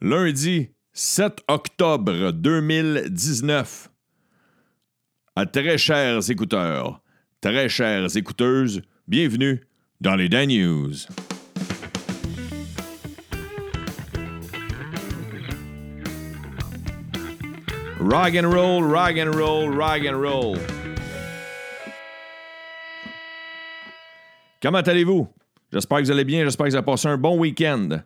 lundi 0.00 0.70
7 0.92 1.40
octobre 1.48 2.30
2019. 2.32 3.90
À 5.34 5.46
très 5.46 5.76
chers 5.76 6.30
écouteurs, 6.30 7.00
très 7.40 7.68
chères 7.68 8.16
écouteuses, 8.16 8.82
bienvenue 9.08 9.66
dans 10.00 10.14
les 10.14 10.28
Dan 10.28 10.48
News. 10.48 10.94
Rock 18.00 18.36
and 18.36 18.48
roll, 18.48 18.84
rock 18.84 19.18
and 19.18 19.34
roll, 19.34 19.74
rock 19.74 20.02
and 20.06 20.16
roll. 20.16 20.58
Comment 24.62 24.78
allez-vous? 24.78 25.28
J'espère 25.72 25.98
que 25.98 26.04
vous 26.04 26.10
allez 26.12 26.24
bien, 26.24 26.44
j'espère 26.44 26.66
que 26.66 26.70
vous 26.70 26.76
avez 26.76 26.86
passé 26.86 27.08
un 27.08 27.18
bon 27.18 27.36
week-end. 27.36 28.00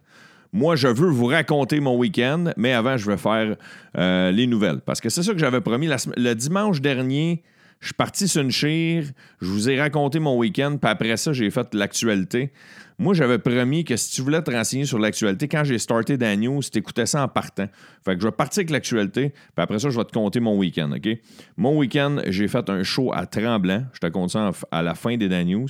Moi, 0.53 0.77
je 0.77 0.89
veux 0.89 1.09
vous 1.09 1.27
raconter 1.27 1.81
mon 1.81 1.97
week-end, 1.97 2.53
mais 2.57 2.73
avant, 2.73 2.97
je 2.97 3.11
vais 3.11 3.17
faire 3.17 3.57
euh, 3.97 4.31
les 4.31 4.47
nouvelles. 4.47 4.81
Parce 4.85 5.01
que 5.01 5.09
c'est 5.09 5.23
ça 5.23 5.33
que 5.33 5.39
j'avais 5.39 5.63
promis. 5.63 5.89
le 6.17 6.35
dimanche 6.35 6.81
dernier, 6.83 7.43
je 7.81 7.87
suis 7.87 7.95
parti 7.95 8.29
sur 8.29 8.43
une 8.43 8.51
chire, 8.51 9.05
je 9.41 9.47
vous 9.47 9.69
ai 9.69 9.81
raconté 9.81 10.21
mon 10.21 10.37
week-end, 10.37 10.77
puis 10.81 10.91
après 10.91 11.17
ça, 11.17 11.33
j'ai 11.33 11.51
fait 11.51 11.75
l'actualité. 11.75 12.53
Moi, 12.99 13.15
j'avais 13.15 13.39
promis 13.39 13.85
que 13.85 13.97
si 13.97 14.13
tu 14.13 14.23
voulais 14.23 14.43
te 14.43 14.51
renseigner 14.51 14.85
sur 14.85 14.99
l'actualité, 14.99 15.49
quand 15.49 15.65
j'ai 15.65 15.79
starté 15.79 16.17
Dan 16.17 16.39
News, 16.39 16.63
écoutais 16.75 17.07
ça 17.07 17.25
en 17.25 17.29
partant. 17.29 17.67
Fait 18.05 18.15
que 18.15 18.21
je 18.21 18.27
vais 18.27 18.33
partir 18.33 18.61
avec 18.61 18.71
l'actualité, 18.71 19.31
puis 19.31 19.63
après 19.63 19.81
ça, 19.81 19.91
je 19.91 19.99
vais 19.99 20.05
te 20.05 20.13
compter 20.13 20.39
mon 20.39 20.57
week-end, 20.57 20.93
OK? 20.93 21.09
Mon 21.57 21.77
week-end, 21.79 22.19
j'ai 22.29 22.47
fait 22.47 22.71
un 22.71 22.85
show 22.85 23.13
à 23.13 23.27
Tremblant. 23.27 23.85
Je 23.95 23.99
te 23.99 24.07
compte 24.07 24.31
ça 24.31 24.53
à 24.71 24.83
la 24.83 24.95
fin 24.95 25.17
des 25.17 25.29
Dan 25.29 25.49
News. 25.49 25.69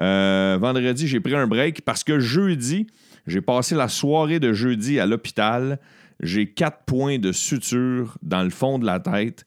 Euh, 0.00 0.56
vendredi, 0.58 1.06
j'ai 1.06 1.20
pris 1.20 1.34
un 1.34 1.46
break 1.46 1.82
parce 1.82 2.02
que 2.02 2.18
jeudi, 2.18 2.86
j'ai 3.26 3.40
passé 3.40 3.74
la 3.74 3.88
soirée 3.88 4.40
de 4.40 4.52
jeudi 4.52 4.98
à 4.98 5.06
l'hôpital. 5.06 5.78
J'ai 6.20 6.46
quatre 6.46 6.84
points 6.84 7.18
de 7.18 7.32
suture 7.32 8.16
dans 8.22 8.42
le 8.42 8.50
fond 8.50 8.78
de 8.78 8.86
la 8.86 9.00
tête. 9.00 9.44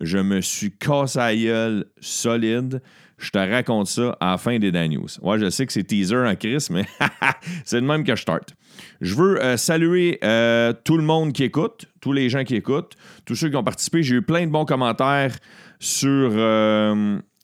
Je 0.00 0.18
me 0.18 0.40
suis 0.40 0.72
cassé 0.72 1.18
à 1.18 1.34
gueule 1.34 1.86
solide. 2.00 2.80
Je 3.18 3.30
te 3.30 3.38
raconte 3.38 3.88
ça 3.88 4.16
à 4.20 4.32
la 4.32 4.38
fin 4.38 4.58
des 4.58 4.70
Dan 4.70 4.92
News. 4.92 5.08
Ouais, 5.22 5.38
je 5.38 5.50
sais 5.50 5.66
que 5.66 5.72
c'est 5.72 5.82
teaser 5.82 6.16
en 6.16 6.36
Chris, 6.36 6.68
mais 6.70 6.84
c'est 7.64 7.80
le 7.80 7.86
même 7.86 8.04
que 8.04 8.14
je 8.14 8.22
start. 8.22 8.54
Je 9.00 9.14
veux 9.16 9.42
euh, 9.42 9.56
saluer 9.56 10.18
euh, 10.22 10.72
tout 10.84 10.96
le 10.96 11.02
monde 11.02 11.32
qui 11.32 11.42
écoute, 11.42 11.86
tous 12.00 12.12
les 12.12 12.28
gens 12.28 12.44
qui 12.44 12.54
écoutent, 12.54 12.94
tous 13.24 13.34
ceux 13.34 13.50
qui 13.50 13.56
ont 13.56 13.64
participé. 13.64 14.04
J'ai 14.04 14.16
eu 14.16 14.22
plein 14.22 14.46
de 14.46 14.52
bons 14.52 14.64
commentaires 14.64 15.34
sur, 15.80 16.30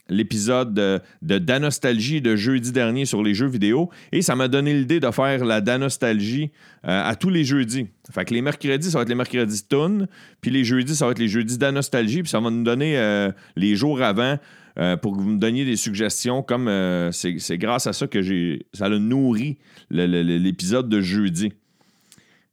l'épisode 0.09 0.75
de, 0.75 1.01
Danostalgie 1.39 2.21
de 2.21 2.37
jeudi 2.37 2.73
dernier 2.73 3.07
sur 3.07 3.23
les 3.23 3.35
jeux 3.35 3.47
vidéo 3.47 3.91
et 4.13 4.23
ça 4.23 4.37
m'a 4.37 4.49
donné 4.49 4.75
l'idée 4.75 5.01
de 5.01 5.11
faire 5.11 5.45
la 5.45 5.61
Danostalgie 5.61 6.51
euh, 6.87 7.03
à 7.05 7.17
tous 7.17 7.31
les 7.31 7.45
jeudis. 7.45 7.87
Fait 8.13 8.25
que 8.25 8.35
les 8.35 8.43
mercredis, 8.43 8.91
ça 8.91 8.99
va 8.99 9.03
être 9.03 9.09
les 9.09 9.15
mercredis 9.15 9.67
Toon, 9.67 10.07
puis 10.41 10.51
les 10.51 10.65
jeudis, 10.65 10.95
ça 10.95 11.07
va 11.07 11.13
être 11.13 11.19
les 11.19 11.29
jeudis 11.29 11.57
Danostalgie, 11.57 12.23
puis 12.23 12.31
ça 12.31 12.41
va 12.41 12.51
nous 12.51 12.65
donner 12.65 12.99
euh, 12.99 13.33
les 13.57 13.77
jours 13.77 14.03
avant 14.03 14.39
euh, 14.79 14.97
pour 14.97 15.17
que 15.17 15.23
vous 15.23 15.31
me 15.31 15.39
donniez 15.39 15.65
des 15.65 15.77
suggestions. 15.77 16.43
Comme 16.43 16.71
c'est 17.13 17.59
grâce 17.59 17.87
à 17.87 17.93
ça 17.93 18.07
que 18.07 18.21
j'ai 18.21 18.67
ça 18.75 18.87
a 18.87 18.89
nourri 18.91 19.59
l'épisode 19.91 20.89
de 20.89 21.01
jeudi. 21.01 21.53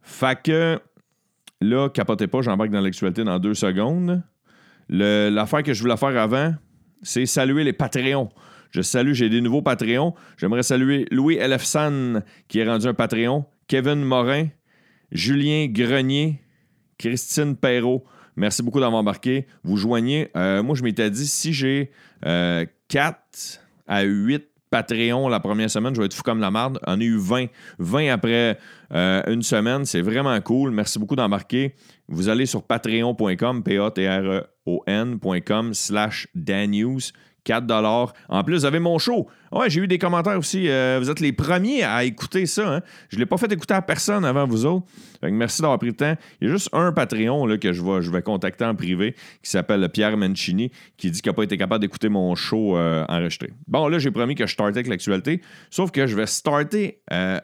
Fait 0.02 0.42
que 0.42 0.80
là, 1.60 1.90
capotez 1.90 2.28
pas, 2.28 2.42
j'embarque 2.42 2.72
dans 2.72 2.82
l'actualité 2.82 3.24
dans 3.24 3.40
deux 3.40 3.54
secondes. 3.54 4.22
L'affaire 4.90 5.64
que 5.64 5.74
je 5.74 5.82
voulais 5.82 5.98
faire 5.98 6.18
avant, 6.18 6.54
c'est 7.02 7.26
saluer 7.26 7.64
les 7.64 7.74
Patreons. 7.74 8.30
Je 8.72 8.82
salue, 8.82 9.14
j'ai 9.14 9.30
des 9.30 9.42
nouveaux 9.42 9.62
Patreons. 9.62 10.14
J'aimerais 10.38 10.64
saluer 10.64 11.06
Louis 11.12 11.36
Elefsan, 11.36 12.22
qui 12.48 12.60
est 12.60 12.68
rendu 12.68 12.88
un 12.88 12.94
Patreon, 12.94 13.46
Kevin 13.68 14.02
Morin, 14.04 14.48
Julien 15.12 15.68
Grenier, 15.68 16.42
Christine 16.98 17.56
Perrault. 17.58 18.06
Merci 18.38 18.64
beaucoup 18.64 18.80
d'avoir 18.80 19.02
embarqué. 19.02 19.46
Vous 19.64 19.76
joignez. 19.76 20.30
Euh, 20.38 20.64
moi, 20.64 20.76
je 20.76 20.84
m'étais 20.84 21.10
dit, 21.10 21.28
si 21.28 21.52
j'ai 21.52 21.92
4 22.22 22.28
euh, 22.28 22.66
à 23.88 24.04
8 24.04 24.48
Patreons 24.70 25.28
la 25.28 25.42
première 25.42 25.70
semaine, 25.70 25.94
je 25.94 26.00
vais 26.00 26.06
être 26.06 26.14
fou 26.14 26.24
comme 26.24 26.40
la 26.40 26.50
marde. 26.50 26.80
On 26.88 27.00
a 27.00 27.04
eu 27.04 27.18
20. 27.18 27.48
20 27.80 28.08
après 28.10 28.58
euh, 28.94 29.22
une 29.28 29.44
semaine. 29.44 29.84
C'est 29.84 30.02
vraiment 30.02 30.40
cool. 30.40 30.72
Merci 30.72 30.98
beaucoup 30.98 31.18
d'embarquer. 31.18 31.76
Vous 32.08 32.30
allez 32.30 32.46
sur 32.46 32.64
patreon.com, 32.64 33.64
p 33.64 33.78
a 33.78 33.92
t 33.92 34.08
r 34.08 34.32
e 34.32 34.44
o 34.66 34.84
n.com 34.88 35.74
slash 35.74 36.28
danews. 36.36 37.12
4 37.44 38.14
En 38.30 38.44
plus, 38.44 38.60
vous 38.60 38.66
avez 38.66 38.80
mon 38.80 39.00
show. 39.00 39.28
Ouais, 39.52 39.70
j'ai 39.70 39.82
eu 39.82 39.88
des 39.88 39.98
commentaires 39.98 40.38
aussi. 40.38 40.70
Euh, 40.70 41.00
vous 41.02 41.10
êtes 41.10 41.20
les 41.20 41.34
premiers 41.34 41.84
à 41.84 42.04
écouter 42.04 42.46
ça. 42.46 42.76
Hein. 42.76 42.82
Je 43.10 43.18
ne 43.18 43.22
l'ai 43.22 43.26
pas 43.26 43.38
fait 43.38 43.52
écouter 43.52 43.74
à 43.74 43.82
personne 43.82 44.24
avant 44.26 44.46
vous 44.46 44.66
autres. 44.66 44.86
merci 45.24 45.62
d'avoir 45.62 45.80
pris 45.80 45.90
le 45.90 45.96
temps. 45.96 46.16
Il 46.40 46.48
y 46.48 46.52
a 46.52 46.54
juste 46.54 46.70
un 46.72 46.92
Patreon 46.92 47.46
là, 47.46 47.58
que 47.58 47.74
je 47.74 47.82
vais, 47.82 48.02
je 48.02 48.12
vais 48.12 48.22
contacter 48.22 48.64
en 48.64 48.76
privé 48.76 49.16
qui 49.42 49.50
s'appelle 49.50 49.88
Pierre 49.90 50.18
Mancini 50.18 50.72
qui 50.98 51.10
dit 51.12 51.22
qu'il 51.22 51.30
n'a 51.30 51.34
pas 51.34 51.44
été 51.44 51.58
capable 51.58 51.82
d'écouter 51.82 52.10
mon 52.10 52.36
show 52.36 52.78
euh, 52.78 53.04
enregistré. 53.10 53.52
Bon, 53.68 53.88
là, 53.88 53.98
j'ai 54.00 54.12
promis 54.12 54.36
que 54.36 54.46
je 54.46 54.54
startais 54.54 54.78
avec 54.78 54.88
l'actualité. 54.88 55.42
Sauf 55.70 55.92
que 55.92 56.06
je 56.08 56.16
vais 56.16 56.28
starter 56.28 57.02
euh, 57.12 57.40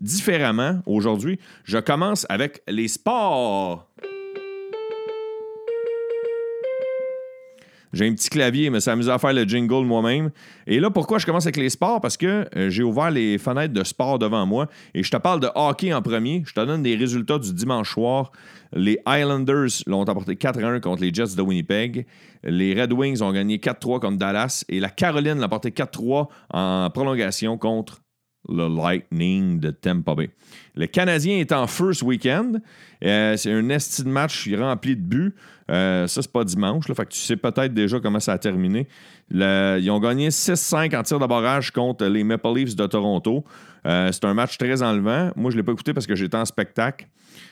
différemment 0.00 0.80
aujourd'hui. 0.86 1.38
Je 1.64 1.78
commence 1.78 2.26
avec 2.28 2.62
les 2.68 2.88
sports. 2.88 3.88
J'ai 7.92 8.08
un 8.08 8.14
petit 8.14 8.30
clavier, 8.30 8.70
mais 8.70 8.80
ça 8.80 8.92
m'amuse 8.92 9.10
à 9.10 9.18
faire 9.18 9.32
le 9.32 9.44
jingle 9.44 9.84
moi-même. 9.84 10.30
Et 10.66 10.80
là, 10.80 10.90
pourquoi 10.90 11.18
je 11.18 11.26
commence 11.26 11.44
avec 11.44 11.56
les 11.56 11.68
sports? 11.68 12.00
Parce 12.00 12.16
que 12.16 12.46
euh, 12.56 12.70
j'ai 12.70 12.82
ouvert 12.82 13.10
les 13.10 13.36
fenêtres 13.36 13.74
de 13.74 13.84
sport 13.84 14.18
devant 14.18 14.46
moi 14.46 14.68
et 14.94 15.02
je 15.02 15.10
te 15.10 15.16
parle 15.18 15.40
de 15.40 15.48
hockey 15.54 15.92
en 15.92 16.00
premier. 16.00 16.42
Je 16.46 16.54
te 16.54 16.60
donne 16.64 16.82
des 16.82 16.96
résultats 16.96 17.38
du 17.38 17.52
dimanche 17.52 17.92
soir. 17.92 18.32
Les 18.72 18.98
Islanders 19.06 19.82
l'ont 19.86 20.00
emporté 20.00 20.34
4-1 20.34 20.80
contre 20.80 21.02
les 21.02 21.12
Jets 21.12 21.36
de 21.36 21.42
Winnipeg. 21.42 22.06
Les 22.44 22.80
Red 22.80 22.92
Wings 22.92 23.22
ont 23.22 23.32
gagné 23.32 23.58
4-3 23.58 24.00
contre 24.00 24.16
Dallas. 24.16 24.64
Et 24.70 24.80
la 24.80 24.88
Caroline 24.88 25.38
l'a 25.38 25.46
emporté 25.46 25.70
4-3 25.70 26.28
en 26.50 26.90
prolongation 26.90 27.58
contre 27.58 28.00
le 28.48 28.68
Lightning 28.68 29.60
de 29.60 29.70
Tampa 29.70 30.14
Bay. 30.14 30.30
Le 30.74 30.86
Canadien 30.86 31.38
est 31.38 31.52
en 31.52 31.66
first 31.66 32.02
weekend. 32.02 32.60
Euh, 33.04 33.36
c'est 33.36 33.52
un 33.52 33.68
esti 33.68 34.02
de 34.02 34.08
match 34.08 34.48
rempli 34.52 34.96
de 34.96 35.02
buts. 35.02 35.34
Euh, 35.70 36.06
ça, 36.06 36.22
c'est 36.22 36.32
pas 36.32 36.44
dimanche. 36.44 36.88
Là, 36.88 36.94
fait 36.94 37.06
que 37.06 37.12
tu 37.12 37.20
sais 37.20 37.36
peut-être 37.36 37.72
déjà 37.72 38.00
comment 38.00 38.20
ça 38.20 38.32
a 38.32 38.38
terminé. 38.38 38.88
ils 39.30 39.90
ont 39.90 40.00
gagné 40.00 40.28
6-5 40.30 40.96
en 40.96 41.02
tir 41.02 41.18
de 41.18 41.26
barrage 41.26 41.70
contre 41.70 42.04
les 42.06 42.24
Maple 42.24 42.54
Leafs 42.54 42.76
de 42.76 42.86
Toronto. 42.86 43.44
Euh, 43.86 44.10
c'est 44.12 44.24
un 44.24 44.34
match 44.34 44.58
très 44.58 44.82
enlevant. 44.82 45.30
Moi, 45.36 45.50
je 45.50 45.56
ne 45.56 45.60
l'ai 45.60 45.64
pas 45.64 45.72
écouté 45.72 45.92
parce 45.92 46.06
que 46.06 46.14
j'étais 46.14 46.36
en 46.36 46.44
spectacle. 46.44 47.06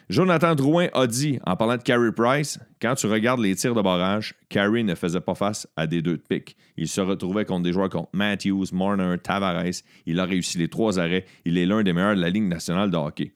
Jonathan 0.08 0.54
Drouin 0.54 0.88
a 0.92 1.06
dit, 1.06 1.38
en 1.46 1.56
parlant 1.56 1.76
de 1.76 1.82
Carey 1.82 2.12
Price, 2.12 2.58
quand 2.80 2.94
tu 2.94 3.06
regardes 3.06 3.40
les 3.40 3.54
tirs 3.54 3.74
de 3.74 3.82
barrage, 3.82 4.34
Carey 4.48 4.82
ne 4.82 4.94
faisait 4.94 5.20
pas 5.20 5.34
face 5.34 5.66
à 5.76 5.86
des 5.86 6.02
deux 6.02 6.16
de 6.16 6.22
pique. 6.22 6.56
Il 6.76 6.88
se 6.88 7.00
retrouvait 7.00 7.44
contre 7.44 7.62
des 7.62 7.72
joueurs 7.72 7.88
comme 7.88 8.06
Matthews, 8.12 8.66
Marner, 8.72 9.16
Tavares. 9.22 9.82
Il 10.06 10.20
a 10.20 10.24
réussi 10.24 10.58
les 10.58 10.68
trois 10.68 10.98
arrêts. 10.98 11.24
Il 11.44 11.58
est 11.58 11.66
l'un 11.66 11.82
des 11.82 11.92
meilleurs 11.92 12.16
de 12.16 12.20
la 12.20 12.30
Ligue 12.30 12.48
nationale 12.48 12.90
de 12.90 12.96
hockey. 12.96 13.32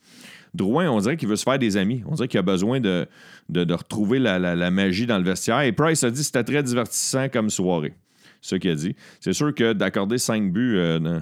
Drouin, 0.52 0.88
on 0.88 0.98
dirait 1.00 1.16
qu'il 1.16 1.28
veut 1.28 1.36
se 1.36 1.42
faire 1.42 1.58
des 1.58 1.76
amis. 1.76 2.02
On 2.06 2.14
dirait 2.14 2.28
qu'il 2.28 2.38
a 2.38 2.42
besoin 2.42 2.80
de, 2.80 3.06
retrouver 3.52 4.18
la, 4.18 4.70
magie 4.70 5.06
dans 5.06 5.18
le 5.18 5.24
vestiaire. 5.24 5.62
Et 5.62 5.72
Price 5.72 6.04
a 6.04 6.10
dit 6.10 6.20
que 6.20 6.26
c'était 6.26 6.44
très 6.44 6.62
divertissant 6.62 7.28
comme 7.28 7.50
soirée. 7.50 7.94
Ce 8.40 8.56
qu'il 8.56 8.70
a 8.70 8.74
dit. 8.74 8.94
C'est 9.20 9.32
sûr 9.32 9.54
que 9.54 9.72
d'accorder 9.72 10.18
cinq 10.18 10.52
buts 10.52 10.76
euh, 10.76 11.18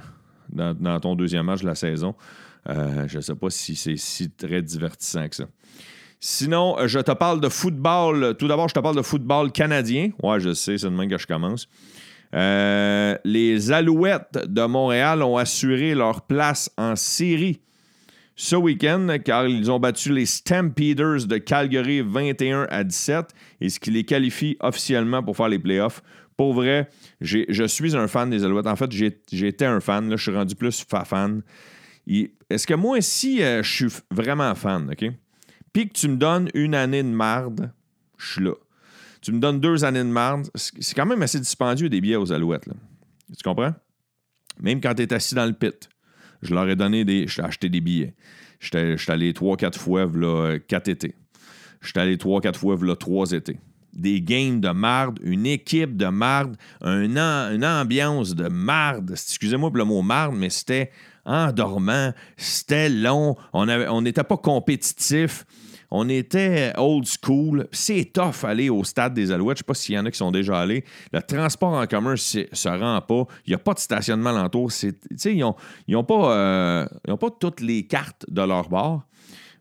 dans, 0.50 1.00
ton 1.00 1.14
deuxième 1.14 1.46
match 1.46 1.62
de 1.62 1.66
la 1.66 1.74
saison, 1.74 2.14
euh, 2.68 3.06
je 3.08 3.16
ne 3.16 3.22
sais 3.22 3.34
pas 3.34 3.50
si 3.50 3.76
c'est 3.76 3.96
si 3.96 4.30
très 4.30 4.62
divertissant 4.62 5.28
que 5.28 5.36
ça. 5.36 5.44
Sinon, 6.20 6.78
euh, 6.78 6.86
je 6.86 7.00
te 7.00 7.10
parle 7.12 7.40
de 7.40 7.48
football. 7.48 8.36
Tout 8.38 8.46
d'abord, 8.46 8.68
je 8.68 8.74
te 8.74 8.80
parle 8.80 8.96
de 8.96 9.02
football 9.02 9.50
canadien. 9.50 10.10
Ouais, 10.22 10.38
je 10.38 10.52
sais, 10.52 10.78
c'est 10.78 10.86
demain 10.86 11.08
que 11.08 11.18
je 11.18 11.26
commence. 11.26 11.68
Euh, 12.34 13.16
les 13.24 13.72
Alouettes 13.72 14.38
de 14.46 14.64
Montréal 14.64 15.22
ont 15.22 15.36
assuré 15.36 15.94
leur 15.94 16.22
place 16.22 16.70
en 16.78 16.96
série 16.96 17.60
ce 18.36 18.56
week-end 18.56 19.18
car 19.24 19.46
ils 19.46 19.70
ont 19.70 19.78
battu 19.78 20.12
les 20.12 20.26
Stampeders 20.26 21.26
de 21.26 21.38
Calgary 21.38 22.00
21 22.00 22.66
à 22.70 22.84
17 22.84 23.26
et 23.60 23.68
ce 23.68 23.78
qui 23.78 23.90
les 23.90 24.04
qualifie 24.04 24.56
officiellement 24.60 25.22
pour 25.22 25.36
faire 25.36 25.48
les 25.48 25.58
playoffs. 25.58 26.02
Pour 26.42 26.54
vrai, 26.54 26.88
je 27.20 27.66
suis 27.68 27.96
un 27.96 28.08
fan 28.08 28.28
des 28.28 28.42
Alouettes. 28.42 28.66
En 28.66 28.74
fait, 28.74 28.90
j'étais 28.90 29.64
un 29.64 29.78
fan. 29.78 30.10
Là, 30.10 30.16
je 30.16 30.22
suis 30.24 30.36
rendu 30.36 30.56
plus 30.56 30.84
fan. 31.04 31.40
Est-ce 32.50 32.66
que 32.66 32.74
moi, 32.74 33.00
si 33.00 33.40
euh, 33.44 33.62
je 33.62 33.72
suis 33.72 34.00
vraiment 34.10 34.52
fan, 34.56 34.90
OK? 34.90 35.08
Puis 35.72 35.88
que 35.88 35.92
tu 35.92 36.08
me 36.08 36.16
donnes 36.16 36.50
une 36.54 36.74
année 36.74 37.04
de 37.04 37.08
marde, 37.08 37.70
je 38.18 38.32
suis 38.32 38.42
là. 38.42 38.54
Tu 39.20 39.30
me 39.30 39.38
donnes 39.38 39.60
deux 39.60 39.84
années 39.84 40.00
de 40.00 40.08
marde, 40.08 40.48
c'est 40.56 40.96
quand 40.96 41.06
même 41.06 41.22
assez 41.22 41.38
dispendieux 41.38 41.88
des 41.88 42.00
billets 42.00 42.16
aux 42.16 42.32
Alouettes. 42.32 42.64
Tu 43.28 43.44
comprends? 43.44 43.72
Même 44.58 44.80
quand 44.80 44.96
tu 44.96 45.02
es 45.02 45.14
assis 45.14 45.36
dans 45.36 45.46
le 45.46 45.52
pit. 45.52 45.88
Je 46.42 46.52
leur 46.52 46.68
ai 46.68 46.74
donné 46.74 47.04
des. 47.04 47.28
J'ai 47.28 47.42
acheté 47.42 47.68
des 47.68 47.80
billets. 47.80 48.16
J'étais 48.58 48.96
allé 49.06 49.32
trois, 49.32 49.56
quatre 49.56 49.78
fois, 49.78 50.10
là, 50.12 50.58
quatre 50.58 50.88
étés. 50.88 51.14
J'étais 51.82 52.00
allé 52.00 52.18
trois, 52.18 52.40
quatre 52.40 52.58
fois, 52.58 52.76
là, 52.82 52.96
trois 52.96 53.30
étés. 53.30 53.60
Des 53.92 54.20
games 54.20 54.60
de 54.60 54.70
marde, 54.70 55.18
une 55.22 55.46
équipe 55.46 55.96
de 55.96 56.06
marde, 56.06 56.56
un 56.80 57.02
une 57.02 57.64
ambiance 57.64 58.34
de 58.34 58.48
marde. 58.48 59.10
Excusez-moi 59.12 59.70
pour 59.70 59.78
le 59.78 59.84
mot 59.84 60.02
marde, 60.02 60.34
mais 60.34 60.50
c'était 60.50 60.90
endormant, 61.24 62.12
c'était 62.36 62.88
long, 62.88 63.36
on 63.52 64.00
n'était 64.02 64.24
pas 64.24 64.36
compétitif. 64.36 65.44
On 65.94 66.08
était 66.08 66.72
old 66.78 67.04
school. 67.06 67.68
C'est 67.70 68.14
tough 68.14 68.44
aller 68.44 68.70
au 68.70 68.82
stade 68.82 69.12
des 69.12 69.30
Alouettes. 69.30 69.58
Je 69.58 69.62
ne 69.62 69.64
sais 69.64 69.66
pas 69.66 69.74
s'il 69.74 69.94
y 69.94 69.98
en 69.98 70.06
a 70.06 70.10
qui 70.10 70.16
sont 70.16 70.30
déjà 70.30 70.58
allés. 70.58 70.86
Le 71.12 71.20
transport 71.20 71.74
en 71.74 71.86
commun 71.86 72.12
ne 72.12 72.16
se 72.16 72.68
rend 72.68 72.98
pas. 73.02 73.26
Il 73.44 73.50
n'y 73.50 73.54
a 73.54 73.58
pas 73.58 73.74
de 73.74 73.78
stationnement 73.78 74.30
alentour. 74.30 74.70
Ils 74.82 75.38
n'ont 75.38 75.54
ont 75.90 76.04
pas, 76.04 76.34
euh, 76.34 76.86
pas 77.20 77.30
toutes 77.38 77.60
les 77.60 77.86
cartes 77.86 78.24
de 78.26 78.40
leur 78.40 78.70
bar. 78.70 79.06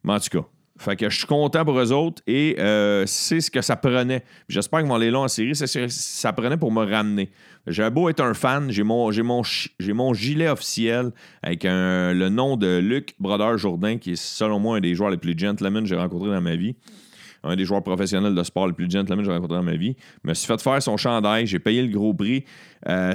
Mais 0.05 0.13
en 0.13 0.19
tout 0.21 0.39
cas, 0.39 0.47
fait 0.81 0.95
que 0.95 1.09
je 1.09 1.17
suis 1.17 1.27
content 1.27 1.63
pour 1.63 1.79
eux 1.79 1.91
autres 1.91 2.21
et 2.27 2.55
euh, 2.59 3.05
c'est 3.05 3.41
ce 3.41 3.49
que 3.51 3.61
ça 3.61 3.75
prenait. 3.75 4.23
J'espère 4.49 4.85
vont 4.85 4.95
aller 4.95 5.11
là 5.11 5.19
en 5.19 5.27
série. 5.27 5.55
C'est 5.55 5.67
ce 5.67 5.79
que 5.79 5.87
ça 5.87 6.33
prenait 6.33 6.57
pour 6.57 6.71
me 6.71 6.83
ramener. 6.83 7.29
J'ai 7.67 7.89
beau 7.89 8.09
être 8.09 8.21
un 8.21 8.33
fan, 8.33 8.71
j'ai 8.71 8.83
mon, 8.83 9.11
mon, 9.23 9.41
mon 9.93 10.13
gilet 10.13 10.47
officiel 10.47 11.11
avec 11.43 11.63
le 11.63 12.29
nom 12.29 12.57
de 12.57 12.79
Luc 12.79 13.13
Brodeur 13.19 13.57
Jourdain, 13.57 13.97
qui 13.97 14.13
est 14.13 14.21
selon 14.21 14.59
moi 14.59 14.77
un 14.77 14.79
des 14.79 14.95
joueurs 14.95 15.11
les 15.11 15.17
plus 15.17 15.37
gentlemen 15.37 15.83
que 15.83 15.89
j'ai 15.89 15.95
rencontrés 15.95 16.31
dans 16.31 16.41
ma 16.41 16.55
vie. 16.55 16.75
Un 17.43 17.55
des 17.55 17.65
joueurs 17.65 17.83
professionnels 17.83 18.35
de 18.35 18.43
sport 18.43 18.67
les 18.67 18.73
plus 18.73 18.89
gentlemen 18.89 19.23
que 19.23 19.31
j'ai 19.31 19.35
rencontrés 19.35 19.57
dans 19.57 19.63
ma 19.63 19.75
vie. 19.75 19.95
Je 20.23 20.29
me 20.29 20.33
suis 20.33 20.47
fait 20.47 20.61
faire 20.61 20.81
son 20.81 20.97
chandail, 20.97 21.47
j'ai 21.47 21.59
payé 21.59 21.81
le 21.81 21.89
gros 21.89 22.13
prix. 22.13 22.45
Euh, 22.87 23.13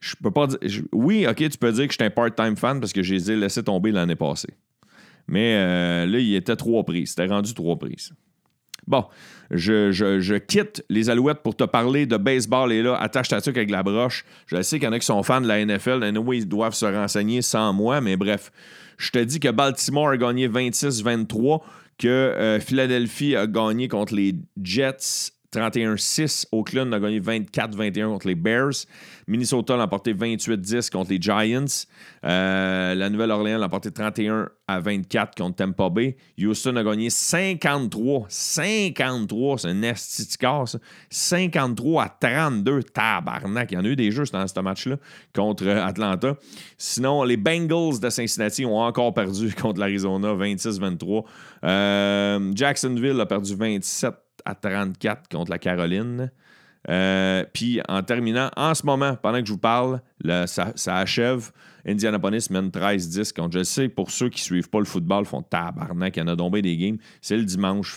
je 0.00 0.14
peux 0.22 0.30
pas 0.30 0.46
dire. 0.46 0.58
oui, 0.92 1.26
ok, 1.26 1.48
tu 1.48 1.58
peux 1.58 1.72
dire 1.72 1.86
que 1.86 1.92
je 1.92 1.96
suis 1.96 2.04
un 2.04 2.10
part-time 2.10 2.56
fan 2.56 2.80
parce 2.80 2.92
que 2.92 3.02
je 3.02 3.14
les 3.14 3.30
ai 3.32 3.36
laissés 3.36 3.62
tomber 3.62 3.92
l'année 3.92 4.16
passée. 4.16 4.54
Mais 5.28 5.56
euh, 5.56 6.06
là, 6.06 6.18
il 6.18 6.34
était 6.34 6.56
trois 6.56 6.84
prises. 6.84 7.10
C'était 7.10 7.26
rendu 7.26 7.52
trois 7.54 7.78
prises. 7.78 8.12
Bon, 8.86 9.04
je, 9.50 10.38
quitte 10.38 10.84
les 10.88 11.10
Alouettes 11.10 11.42
pour 11.42 11.56
te 11.56 11.64
parler 11.64 12.06
de 12.06 12.16
baseball 12.16 12.72
et 12.72 12.82
là, 12.82 12.96
attache 12.96 13.28
ta 13.28 13.38
avec 13.38 13.70
la 13.70 13.82
broche. 13.82 14.24
Je 14.46 14.62
sais 14.62 14.78
qu'il 14.78 14.86
y 14.86 14.88
en 14.88 14.92
a 14.92 14.98
qui 14.98 15.06
sont 15.06 15.22
fans 15.24 15.40
de 15.40 15.48
la 15.48 15.64
NFL. 15.64 16.04
Anyway, 16.04 16.38
ils 16.38 16.48
doivent 16.48 16.74
se 16.74 16.86
renseigner 16.86 17.42
sans 17.42 17.72
moi, 17.72 18.00
mais 18.00 18.16
bref. 18.16 18.52
Je 18.96 19.10
te 19.10 19.18
dis 19.18 19.40
que 19.40 19.50
Baltimore 19.50 20.10
a 20.10 20.16
gagné 20.16 20.48
26-23, 20.48 21.62
que 21.98 22.08
euh, 22.08 22.60
Philadelphie 22.60 23.36
a 23.36 23.46
gagné 23.46 23.88
contre 23.88 24.14
les 24.14 24.36
Jets 24.62 25.32
31-6. 25.56 26.46
Oakland 26.52 26.92
a 26.92 27.00
gagné 27.00 27.20
24-21 27.20 28.08
contre 28.08 28.28
les 28.28 28.34
Bears. 28.34 28.84
Minnesota 29.26 29.76
l'a 29.76 29.84
emporté 29.84 30.12
28-10 30.14 30.90
contre 30.90 31.10
les 31.10 31.20
Giants. 31.20 31.64
Euh, 32.24 32.94
la 32.94 33.10
Nouvelle-Orléans 33.10 33.58
l'a 33.58 33.66
emporté 33.66 33.90
31 33.90 34.48
à 34.68 34.80
24 34.80 35.34
contre 35.34 35.56
Tampa 35.56 35.88
Bay. 35.88 36.16
Houston 36.38 36.76
a 36.76 36.84
gagné 36.84 37.10
53. 37.10 38.26
53, 38.28 39.58
c'est 39.58 39.68
un 39.68 39.82
esti 39.82 40.26
ça. 40.38 40.78
53 41.10 42.04
à 42.04 42.08
32. 42.08 42.82
Tabarnak. 42.82 43.72
Il 43.72 43.74
y 43.74 43.78
en 43.78 43.84
a 43.84 43.88
eu 43.88 43.96
des 43.96 44.10
jeux 44.10 44.24
dans 44.32 44.46
ce 44.46 44.60
match-là 44.60 44.96
contre 45.34 45.68
Atlanta. 45.68 46.36
Sinon, 46.76 47.24
les 47.24 47.36
Bengals 47.36 48.00
de 48.00 48.10
Cincinnati 48.10 48.64
ont 48.64 48.78
encore 48.78 49.14
perdu 49.14 49.54
contre 49.60 49.80
l'Arizona 49.80 50.34
26-23. 50.34 51.24
Euh, 51.64 52.52
Jacksonville 52.54 53.20
a 53.20 53.26
perdu 53.26 53.54
27 53.54 54.14
à 54.46 54.54
34 54.54 55.28
contre 55.28 55.50
la 55.50 55.58
Caroline. 55.58 56.30
Euh, 56.88 57.44
puis 57.52 57.80
en 57.88 58.02
terminant, 58.02 58.48
en 58.56 58.74
ce 58.74 58.86
moment, 58.86 59.16
pendant 59.20 59.40
que 59.40 59.46
je 59.46 59.52
vous 59.52 59.58
parle, 59.58 60.00
ça, 60.46 60.72
achève. 60.86 61.50
Indianapolis 61.84 62.48
mène 62.50 62.68
13-10 62.68 63.32
contre, 63.32 63.58
je 63.58 63.64
sais, 63.64 63.88
pour 63.88 64.10
ceux 64.10 64.28
qui 64.28 64.40
ne 64.40 64.44
suivent 64.44 64.68
pas 64.68 64.78
le 64.78 64.84
football, 64.84 65.24
font 65.24 65.42
tabarnak, 65.42 66.16
il 66.16 66.20
y 66.20 66.22
en 66.22 66.28
a 66.28 66.36
tombé 66.36 66.62
des 66.62 66.76
games. 66.76 66.98
C'est 67.20 67.36
le 67.36 67.44
dimanche. 67.44 67.96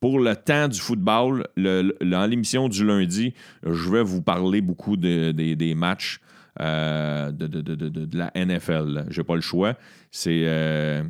Pour 0.00 0.20
le 0.20 0.36
temps 0.36 0.68
du 0.68 0.78
football, 0.78 1.46
dans 1.56 2.30
l'émission 2.30 2.68
du 2.68 2.84
lundi, 2.84 3.32
je 3.64 3.90
vais 3.90 4.02
vous 4.02 4.22
parler 4.22 4.60
beaucoup 4.60 4.96
des 4.96 5.74
matchs 5.76 6.20
euh, 6.60 7.32
de, 7.32 8.16
la 8.16 8.32
NFL. 8.34 9.06
J'ai 9.10 9.24
pas 9.24 9.34
le 9.34 9.42
choix. 9.42 9.74
C'est 10.10 10.44
euh, 10.44 11.02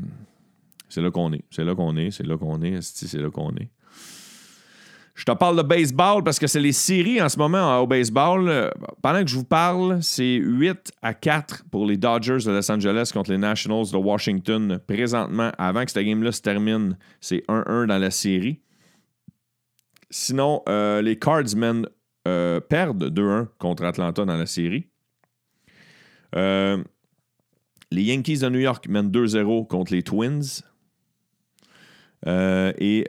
là 0.97 1.11
qu'on 1.13 1.33
est. 1.33 1.45
C'est 1.51 1.65
là 1.65 1.75
qu'on 1.75 1.97
est. 1.97 2.11
C'est 2.11 2.27
là 2.27 2.37
qu'on 2.37 2.63
est. 2.63 2.83
C'est 2.83 3.21
là 3.21 3.31
qu'on 3.31 3.55
est. 3.55 3.69
Je 5.17 5.25
te 5.25 5.33
parle 5.33 5.57
de 5.57 5.63
baseball 5.63 6.23
parce 6.23 6.39
que 6.39 6.47
c'est 6.47 6.61
les 6.61 6.73
séries 6.73 7.23
en 7.23 7.31
ce 7.31 7.39
moment 7.39 7.79
au 7.79 7.87
baseball. 7.87 8.71
Pendant 9.01 9.25
que 9.25 9.31
je 9.31 9.37
vous 9.37 9.45
parle, 9.45 10.03
c'est 10.03 10.35
8 10.35 10.93
à 11.01 11.15
4 11.15 11.65
pour 11.71 11.87
les 11.87 11.97
Dodgers 11.97 12.45
de 12.45 12.51
Los 12.51 12.71
Angeles 12.71 13.13
contre 13.15 13.31
les 13.31 13.39
Nationals 13.39 13.91
de 13.91 13.97
Washington. 13.97 14.79
Présentement, 14.87 15.53
avant 15.57 15.87
que 15.87 15.91
cette 15.91 16.05
game-là 16.05 16.33
se 16.33 16.43
termine, 16.43 16.99
c'est 17.23 17.43
1-1 17.49 17.87
dans 17.87 17.97
la 17.97 18.11
série. 18.11 18.61
Sinon, 20.11 20.63
euh, 20.69 21.01
les 21.01 21.19
Cardsmen 21.19 21.89
euh, 22.29 22.61
perdent 22.61 23.11
2-1 23.11 23.49
contre 23.59 23.85
Atlanta 23.85 24.27
dans 24.27 24.37
la 24.37 24.47
série. 24.47 24.87
Euh, 26.35 26.85
les 27.91 28.03
Yankees 28.03 28.41
de 28.41 28.51
New 28.51 28.59
York 28.59 28.87
mènent 28.87 29.11
2-0 29.11 29.67
contre 29.67 29.95
les 29.95 30.03
Twins. 30.03 30.63
et 32.27 33.05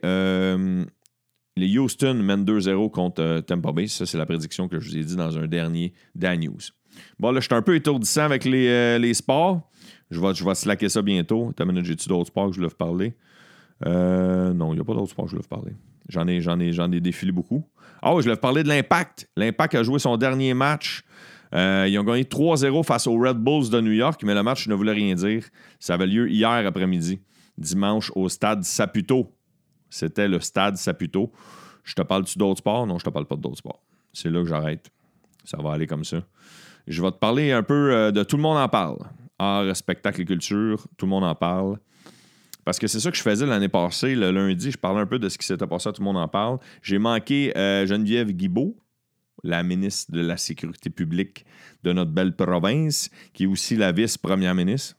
les 1.57 1.77
Houston 1.77 2.15
mènent 2.15 2.45
2-0 2.45 2.91
contre 2.91 3.21
euh, 3.21 3.41
Tampa 3.41 3.71
Bay. 3.71 3.87
Ça, 3.87 4.05
c'est 4.05 4.17
la 4.17 4.25
prédiction 4.25 4.67
que 4.67 4.79
je 4.79 4.89
vous 4.89 4.97
ai 4.97 5.03
dit 5.03 5.15
dans 5.15 5.37
un 5.37 5.47
dernier 5.47 5.93
Dan 6.15 6.39
News. 6.39 6.59
Bon, 7.19 7.31
là, 7.31 7.39
je 7.39 7.45
suis 7.45 7.55
un 7.55 7.61
peu 7.61 7.75
étourdissant 7.75 8.23
avec 8.23 8.45
les, 8.45 8.67
euh, 8.67 9.13
sports. 9.13 9.69
Je 10.09 10.19
vais, 10.19 10.33
je 10.33 10.53
slacker 10.53 10.89
ça 10.89 11.01
bientôt. 11.01 11.51
T'as 11.55 11.65
minute, 11.65 11.85
j'ai-tu 11.85 12.07
d'autres 12.07 12.27
sports 12.27 12.47
que 12.47 12.53
je 12.53 12.57
voulais 12.57 12.69
vous 12.69 12.75
parler? 12.75 13.13
Euh, 13.85 14.53
non, 14.53 14.73
il 14.73 14.75
n'y 14.75 14.81
a 14.81 14.85
pas 14.85 14.93
d'autres 14.93 15.11
sports 15.11 15.25
que 15.25 15.31
je 15.31 15.35
voulais 15.35 15.47
vous 15.49 15.55
parler. 15.55 15.73
J'en 16.09 16.27
ai, 16.27 16.41
j'en 16.41 16.59
ai, 16.59 16.71
j'en 16.71 16.91
ai 16.91 16.99
défilé 16.99 17.31
beaucoup. 17.31 17.63
Ah 18.01 18.13
oui, 18.13 18.21
je 18.21 18.29
voulais 18.29 18.39
parler 18.39 18.63
de 18.63 18.69
l'Impact. 18.69 19.29
L'Impact 19.35 19.75
a 19.75 19.83
joué 19.83 19.99
son 19.99 20.15
dernier 20.17 20.53
match. 20.53 21.03
ils 21.53 21.97
ont 21.99 22.03
gagné 22.03 22.23
3-0 22.23 22.83
face 22.83 23.07
aux 23.07 23.17
Red 23.17 23.37
Bulls 23.37 23.69
de 23.69 23.81
New 23.81 23.91
York, 23.91 24.21
mais 24.23 24.33
le 24.33 24.43
match 24.43 24.67
ne 24.67 24.73
voulait 24.73 24.93
rien 24.93 25.15
dire. 25.15 25.43
Ça 25.79 25.95
avait 25.95 26.07
lieu 26.07 26.29
hier 26.29 26.49
après-midi, 26.49 27.19
dimanche, 27.57 28.11
au 28.15 28.29
stade 28.29 28.63
Saputo 28.63 29.36
c'était 29.89 30.27
le 30.27 30.39
stade 30.39 30.77
Saputo. 30.77 31.31
Je 31.83 31.93
te 31.93 32.01
parle-tu 32.01 32.37
d'autres 32.37 32.59
sports? 32.59 32.85
Non, 32.85 32.97
je 32.99 33.05
te 33.05 33.09
parle 33.09 33.25
pas 33.25 33.35
d'autres 33.35 33.57
sports. 33.57 33.81
C'est 34.13 34.29
là 34.29 34.41
que 34.41 34.47
j'arrête. 34.47 34.89
Ça 35.43 35.57
va 35.61 35.73
aller 35.73 35.87
comme 35.87 36.03
ça. 36.03 36.23
Je 36.87 37.01
vais 37.01 37.11
te 37.11 37.17
parler 37.17 37.51
un 37.51 37.63
peu 37.63 37.93
euh, 37.93 38.11
de 38.11 38.23
Tout 38.23 38.37
le 38.37 38.41
monde 38.41 38.57
en 38.57 38.67
parle. 38.67 38.99
Art, 39.39 39.75
spectacle 39.75 40.21
et 40.21 40.25
culture, 40.25 40.87
tout 40.97 41.05
le 41.05 41.11
monde 41.11 41.23
en 41.23 41.35
parle. 41.35 41.77
Parce 42.65 42.79
que 42.79 42.87
c'est 42.87 42.99
ça 42.99 43.11
que 43.11 43.15
je 43.15 43.21
faisais 43.21 43.45
l'année 43.45 43.69
passée, 43.69 44.15
le 44.15 44.31
lundi, 44.31 44.71
je 44.71 44.77
parlais 44.77 44.99
un 44.99 45.05
peu 45.05 45.19
de 45.19 45.29
ce 45.29 45.37
qui 45.37 45.45
s'était 45.45 45.67
passé 45.67 45.91
Tout 45.93 46.01
le 46.01 46.05
monde 46.05 46.17
en 46.17 46.27
parle. 46.27 46.59
J'ai 46.81 46.97
manqué 46.97 47.55
euh, 47.55 47.85
Geneviève 47.85 48.31
Guibault, 48.31 48.75
la 49.43 49.63
ministre 49.63 50.11
de 50.11 50.19
la 50.21 50.35
Sécurité 50.35 50.89
publique 50.89 51.45
de 51.83 51.93
notre 51.93 52.11
belle 52.11 52.35
province, 52.35 53.09
qui 53.33 53.43
est 53.43 53.47
aussi 53.47 53.75
la 53.75 53.91
vice-première 53.91 54.55
ministre. 54.55 54.95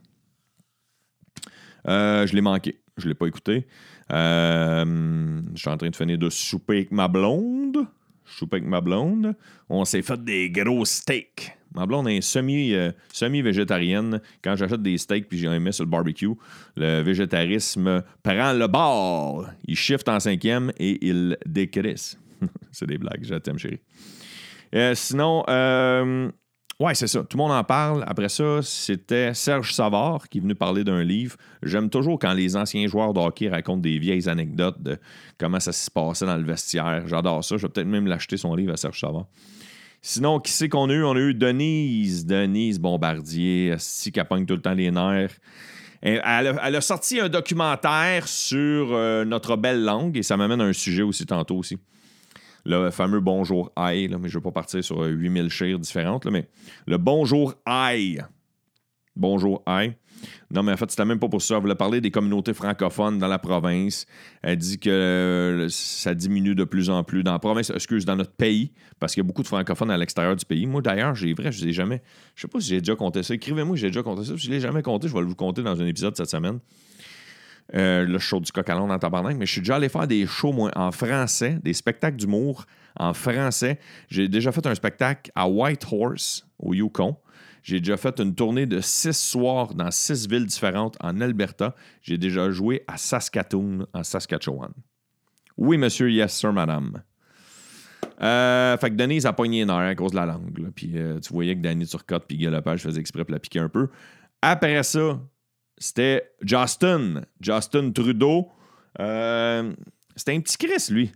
Euh, 1.88 2.26
je 2.26 2.34
l'ai 2.34 2.40
manqué. 2.40 2.80
Je 2.96 3.04
ne 3.04 3.10
l'ai 3.10 3.14
pas 3.14 3.26
écouté. 3.26 3.66
Euh, 4.12 5.40
je 5.54 5.58
suis 5.58 5.68
en 5.68 5.76
train 5.76 5.90
de 5.90 5.96
finir 5.96 6.18
de 6.18 6.30
souper 6.30 6.76
avec 6.76 6.92
ma 6.92 7.08
blonde. 7.08 7.86
Souper 8.24 8.56
avec 8.56 8.68
ma 8.68 8.80
blonde. 8.80 9.34
On 9.68 9.84
s'est 9.84 10.02
fait 10.02 10.22
des 10.22 10.50
gros 10.50 10.84
steaks. 10.84 11.52
Ma 11.74 11.86
blonde 11.86 12.08
est 12.08 12.36
euh, 12.36 12.92
semi-végétarienne. 13.12 14.20
Quand 14.42 14.56
j'achète 14.56 14.82
des 14.82 14.96
steaks 14.96 15.28
puis 15.28 15.38
j'en 15.38 15.58
mets 15.60 15.72
sur 15.72 15.84
le 15.84 15.90
barbecue, 15.90 16.30
le 16.76 17.02
végétarisme 17.02 18.02
prend 18.22 18.52
le 18.52 18.66
bord. 18.66 19.46
Il 19.66 19.76
shift 19.76 20.08
en 20.08 20.18
cinquième 20.20 20.72
et 20.78 21.06
il 21.06 21.36
décrisse. 21.44 22.18
C'est 22.72 22.86
des 22.86 22.98
blagues, 22.98 23.22
je 23.22 23.34
t'aime, 23.34 23.58
chérie. 23.58 23.80
Euh, 24.74 24.94
sinon, 24.94 25.44
Ouais, 26.80 26.94
c'est 26.94 27.08
ça. 27.08 27.24
Tout 27.24 27.36
le 27.36 27.42
monde 27.42 27.50
en 27.50 27.64
parle. 27.64 28.04
Après 28.06 28.28
ça, 28.28 28.60
c'était 28.62 29.34
Serge 29.34 29.74
Savard 29.74 30.28
qui 30.28 30.38
est 30.38 30.40
venu 30.40 30.54
parler 30.54 30.84
d'un 30.84 31.02
livre. 31.02 31.36
J'aime 31.64 31.90
toujours 31.90 32.20
quand 32.20 32.32
les 32.32 32.54
anciens 32.54 32.86
joueurs 32.86 33.12
de 33.12 33.18
hockey 33.18 33.48
racontent 33.48 33.80
des 33.80 33.98
vieilles 33.98 34.28
anecdotes 34.28 34.80
de 34.80 34.96
comment 35.38 35.58
ça 35.58 35.72
se 35.72 35.90
passait 35.90 36.24
dans 36.24 36.36
le 36.36 36.44
vestiaire. 36.44 37.02
J'adore 37.08 37.42
ça. 37.42 37.56
Je 37.56 37.62
vais 37.62 37.68
peut-être 37.68 37.88
même 37.88 38.06
l'acheter 38.06 38.36
son 38.36 38.54
livre 38.54 38.72
à 38.74 38.76
Serge 38.76 39.00
Savard. 39.00 39.26
Sinon, 40.02 40.38
qui 40.38 40.52
c'est 40.52 40.68
qu'on 40.68 40.88
a 40.88 40.92
eu? 40.92 41.02
On 41.02 41.16
a 41.16 41.18
eu 41.18 41.34
Denise, 41.34 42.24
Denise 42.24 42.78
Bombardier, 42.78 43.74
si 43.78 44.12
qui 44.12 44.20
tout 44.20 44.54
le 44.54 44.62
temps 44.62 44.74
les 44.74 44.92
nerfs. 44.92 45.36
Elle 46.00 46.20
a, 46.22 46.80
sorti 46.80 47.18
un 47.18 47.28
documentaire 47.28 48.28
sur 48.28 48.92
euh, 48.92 49.24
notre 49.24 49.56
belle 49.56 49.82
langue 49.82 50.16
et 50.16 50.22
ça 50.22 50.36
m'amène 50.36 50.60
à 50.60 50.64
un 50.64 50.72
sujet 50.72 51.02
aussi 51.02 51.26
tantôt 51.26 51.56
aussi 51.56 51.76
le 52.64 52.90
fameux 52.90 53.20
bonjour 53.20 53.72
aïe, 53.76 54.08
mais 54.08 54.28
je 54.28 54.38
ne 54.38 54.40
vais 54.40 54.44
pas 54.44 54.52
partir 54.52 54.82
sur 54.82 55.02
8000 55.02 55.44
euh, 55.44 55.48
chires 55.48 55.78
différentes, 55.78 56.26
mais 56.26 56.48
le 56.86 56.98
bonjour 56.98 57.54
aïe. 57.64 58.22
Bonjour 59.16 59.62
aïe. 59.66 59.96
Non, 60.50 60.62
mais 60.62 60.72
en 60.72 60.76
fait, 60.76 60.90
c'était 60.90 61.04
même 61.04 61.18
pas 61.18 61.28
pour 61.28 61.42
ça. 61.42 61.56
Elle 61.56 61.62
voulait 61.62 61.74
parler 61.74 62.00
des 62.00 62.10
communautés 62.10 62.54
francophones 62.54 63.18
dans 63.18 63.26
la 63.28 63.38
province. 63.38 64.06
Elle 64.42 64.56
dit 64.56 64.78
que 64.78 64.90
euh, 64.90 65.68
ça 65.70 66.14
diminue 66.14 66.54
de 66.54 66.64
plus 66.64 66.88
en 66.88 67.02
plus 67.04 67.22
dans 67.22 67.32
la 67.32 67.38
province, 67.38 67.70
excuse, 67.70 68.04
dans 68.04 68.16
notre 68.16 68.32
pays, 68.32 68.72
parce 69.00 69.14
qu'il 69.14 69.22
y 69.22 69.26
a 69.26 69.26
beaucoup 69.26 69.42
de 69.42 69.48
francophones 69.48 69.90
à 69.90 69.96
l'extérieur 69.96 70.36
du 70.36 70.44
pays. 70.44 70.66
Moi, 70.66 70.82
d'ailleurs, 70.82 71.14
j'ai 71.14 71.34
vrai, 71.34 71.52
je 71.52 71.64
ne 71.64 71.72
jamais. 71.72 72.02
Je 72.34 72.42
sais 72.42 72.48
pas 72.48 72.60
si 72.60 72.68
j'ai 72.68 72.78
déjà 72.80 72.96
compté 72.96 73.22
ça. 73.22 73.34
Écrivez-moi 73.34 73.76
j'ai 73.76 73.88
déjà 73.88 74.02
compté 74.02 74.24
ça. 74.24 74.36
Si 74.36 74.44
je 74.44 74.50
ne 74.50 74.54
l'ai 74.54 74.60
jamais 74.60 74.82
compté, 74.82 75.08
je 75.08 75.14
vais 75.14 75.22
vous 75.22 75.34
compter 75.34 75.62
dans 75.62 75.80
un 75.80 75.86
épisode 75.86 76.16
cette 76.16 76.30
semaine. 76.30 76.60
Euh, 77.74 78.06
le 78.06 78.18
show 78.18 78.40
du 78.40 78.50
coq 78.50 78.68
à 78.70 78.74
l'âne 78.74 78.88
dans 78.88 78.98
tabarnak, 78.98 79.36
mais 79.36 79.44
je 79.44 79.52
suis 79.52 79.60
déjà 79.60 79.76
allé 79.76 79.90
faire 79.90 80.06
des 80.06 80.26
shows 80.26 80.70
en 80.74 80.90
français, 80.90 81.58
des 81.62 81.74
spectacles 81.74 82.16
d'humour 82.16 82.64
en 82.98 83.12
français. 83.12 83.78
J'ai 84.08 84.26
déjà 84.26 84.52
fait 84.52 84.66
un 84.66 84.74
spectacle 84.74 85.30
à 85.34 85.46
Whitehorse, 85.46 86.46
au 86.58 86.72
Yukon. 86.72 87.16
J'ai 87.62 87.80
déjà 87.80 87.98
fait 87.98 88.18
une 88.20 88.34
tournée 88.34 88.64
de 88.64 88.80
six 88.80 89.16
soirs 89.16 89.74
dans 89.74 89.90
six 89.90 90.26
villes 90.26 90.46
différentes 90.46 90.96
en 91.00 91.20
Alberta. 91.20 91.74
J'ai 92.00 92.16
déjà 92.16 92.50
joué 92.50 92.84
à 92.86 92.96
Saskatoon, 92.96 93.86
en 93.92 94.02
Saskatchewan. 94.02 94.72
Oui, 95.58 95.76
monsieur, 95.76 96.10
yes, 96.10 96.32
sir, 96.32 96.52
madame. 96.52 97.02
Euh, 98.22 98.76
fait 98.78 98.90
que 98.90 98.94
Denise 98.94 99.26
a 99.26 99.32
pogné 99.32 99.62
une 99.62 99.70
heure 99.70 99.78
à 99.78 99.94
cause 99.94 100.12
de 100.12 100.16
la 100.16 100.26
langue. 100.26 100.70
Puis 100.74 100.92
euh, 100.94 101.20
tu 101.20 101.32
voyais 101.32 101.54
que 101.54 101.60
Danny 101.60 101.86
Turcotte 101.86 102.24
puis 102.26 102.38
Guy 102.38 102.46
Lepage 102.46 102.82
faisait 102.82 103.00
exprès 103.00 103.24
pour 103.24 103.32
la 103.32 103.38
piquer 103.38 103.60
un 103.60 103.68
peu. 103.68 103.88
Après 104.40 104.82
ça, 104.82 105.20
c'était 105.78 106.30
Justin. 106.42 107.22
Justin 107.40 107.90
Trudeau. 107.92 108.48
Euh, 109.00 109.72
c'était 110.16 110.34
un 110.34 110.40
petit 110.40 110.56
Chris, 110.56 110.86
lui. 110.90 111.12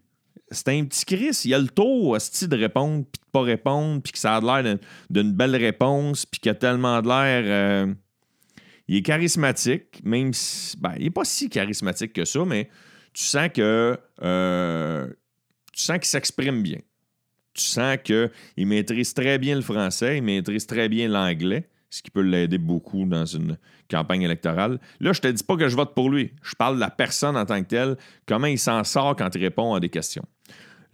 C'était 0.50 0.78
un 0.78 0.85
petit 0.85 1.04
Chris. 1.04 1.42
Il 1.45 1.54
a 1.54 1.59
le 1.59 1.69
taux 1.69 2.16
de 2.16 2.57
répondre 2.57 3.04
puis 3.11 3.21
de 3.21 3.31
pas 3.33 3.42
répondre, 3.42 4.02
puis 4.02 4.12
que 4.12 4.19
ça 4.19 4.37
a 4.37 4.40
l'air 4.40 4.78
d'une 5.11 5.33
belle 5.33 5.57
réponse, 5.57 6.26
puis 6.26 6.40
qu'il 6.40 6.50
a 6.50 6.54
tellement 6.54 7.00
de 7.00 7.09
l'air. 7.09 7.88
il 8.88 8.97
est 8.97 9.02
charismatique, 9.02 10.00
même 10.04 10.33
si. 10.33 10.76
Ben, 10.78 10.95
il 10.99 11.04
n'est 11.04 11.11
pas 11.11 11.25
si 11.25 11.49
charismatique 11.49 12.12
que 12.12 12.25
ça, 12.25 12.45
mais 12.45 12.69
tu 13.12 13.25
sens 13.25 13.49
que. 13.54 13.99
tu 15.73 15.83
sens 15.83 15.99
qu'il 15.99 16.07
s'exprime 16.07 16.62
bien 16.62 16.78
tu 17.54 17.64
sens 17.64 17.99
qu'il 18.02 18.31
maîtrise 18.66 19.14
très 19.14 19.38
bien 19.38 19.54
le 19.57 19.62
français, 19.62 20.19
il 20.19 20.23
maîtrise 20.23 20.66
très 20.66 20.88
bien 20.88 21.09
l'anglais, 21.09 21.69
ce 21.92 22.00
qui 22.00 22.11
peut 22.11 22.22
l'aider 22.22 22.56
beaucoup 22.56 23.04
dans 23.04 23.26
une 23.26 23.58
campagne 23.90 24.22
électorale. 24.22 24.80
Là, 24.99 25.12
je 25.12 25.20
te 25.20 25.28
dis 25.28 25.44
pas 25.44 25.56
que 25.56 25.68
je 25.68 25.76
vote 25.76 25.94
pour 25.94 26.08
lui. 26.08 26.32
Je 26.42 26.54
parle 26.54 26.76
de 26.76 26.80
la 26.80 26.88
personne 26.88 27.37
en 27.37 27.44
tant 27.44 27.62
que 27.62 27.68
telle, 27.68 27.99
comment 28.26 28.46
il 28.46 28.58
s'en 28.58 28.82
sort 28.82 29.14
quand 29.14 29.34
il 29.34 29.42
répond 29.42 29.75
à 29.75 29.80
des 29.80 29.90
questions. 29.90 30.25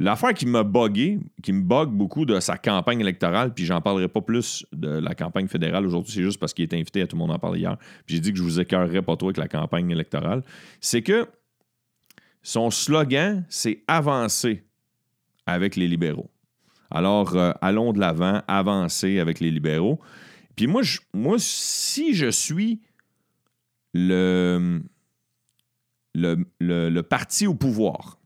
L'affaire 0.00 0.34
qui 0.34 0.44
m'a 0.44 0.64
bugué, 0.64 1.20
qui 1.40 1.52
me 1.52 1.62
bug 1.62 1.90
beaucoup 1.90 2.24
de 2.24 2.40
sa 2.40 2.56
campagne 2.56 3.00
électorale, 3.00 3.54
puis 3.54 3.64
j'en 3.64 3.80
parlerai 3.80 4.08
pas 4.08 4.22
plus 4.22 4.66
de 4.72 4.88
la 4.88 5.14
campagne 5.14 5.46
fédérale 5.46 5.86
aujourd'hui, 5.86 6.12
c'est 6.12 6.22
juste 6.22 6.40
parce 6.40 6.52
qu'il 6.52 6.64
est 6.64 6.74
invité, 6.74 7.02
à 7.02 7.06
tout 7.06 7.14
le 7.14 7.20
monde 7.20 7.30
en 7.30 7.38
parle 7.38 7.58
hier, 7.58 7.76
puis 8.04 8.16
j'ai 8.16 8.20
dit 8.20 8.32
que 8.32 8.38
je 8.38 8.42
vous 8.42 8.60
écœurerais 8.60 9.02
pas 9.02 9.16
trop 9.16 9.28
avec 9.28 9.38
la 9.38 9.48
campagne 9.48 9.90
électorale, 9.90 10.42
c'est 10.80 11.02
que 11.02 11.26
son 12.42 12.70
slogan, 12.70 13.44
c'est 13.48 13.82
avancer 13.86 14.64
avec 15.46 15.76
les 15.76 15.86
libéraux. 15.88 16.30
Alors, 16.90 17.36
euh, 17.36 17.52
allons 17.60 17.92
de 17.92 18.00
l'avant, 18.00 18.42
avancer 18.48 19.18
avec 19.18 19.40
les 19.40 19.50
libéraux. 19.50 20.00
Puis 20.58 20.66
moi, 20.66 21.36
si 21.38 22.14
je 22.14 22.32
suis 22.32 22.80
le, 23.94 24.82
parti 27.08 27.46
au 27.46 27.54
pouvoir, 27.54 28.18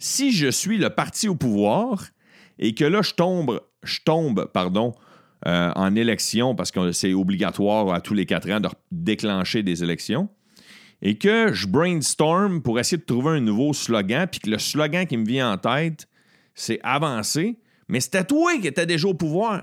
si 0.00 0.32
je 0.32 0.48
suis 0.48 0.76
le 0.76 0.90
parti 0.90 1.28
au 1.28 1.36
pouvoir 1.36 2.08
et 2.58 2.74
que 2.74 2.84
là, 2.84 3.02
je 3.02 3.14
tombe, 3.14 3.60
je 3.84 4.00
tombe 4.04 4.50
euh, 5.46 5.72
en 5.76 5.94
élection, 5.94 6.56
parce 6.56 6.72
que 6.72 6.90
c'est 6.90 7.14
obligatoire 7.14 7.94
à 7.94 8.00
tous 8.00 8.14
les 8.14 8.26
quatre 8.26 8.50
ans 8.50 8.58
de 8.58 8.68
déclencher 8.90 9.62
des 9.62 9.84
élections, 9.84 10.28
et 11.00 11.16
que 11.16 11.52
je 11.52 11.68
brainstorm 11.68 12.60
pour 12.60 12.80
essayer 12.80 12.98
de 12.98 13.04
trouver 13.04 13.36
un 13.36 13.40
nouveau 13.40 13.72
slogan, 13.72 14.26
puis 14.28 14.40
que 14.40 14.50
le 14.50 14.58
slogan 14.58 15.06
qui 15.06 15.16
me 15.16 15.24
vient 15.24 15.52
en 15.52 15.58
tête, 15.58 16.08
c'est 16.56 16.80
avancer, 16.82 17.60
mais 17.86 18.00
c'était 18.00 18.24
toi 18.24 18.58
qui 18.58 18.66
étais 18.66 18.84
déjà 18.84 19.06
au 19.06 19.14
pouvoir. 19.14 19.62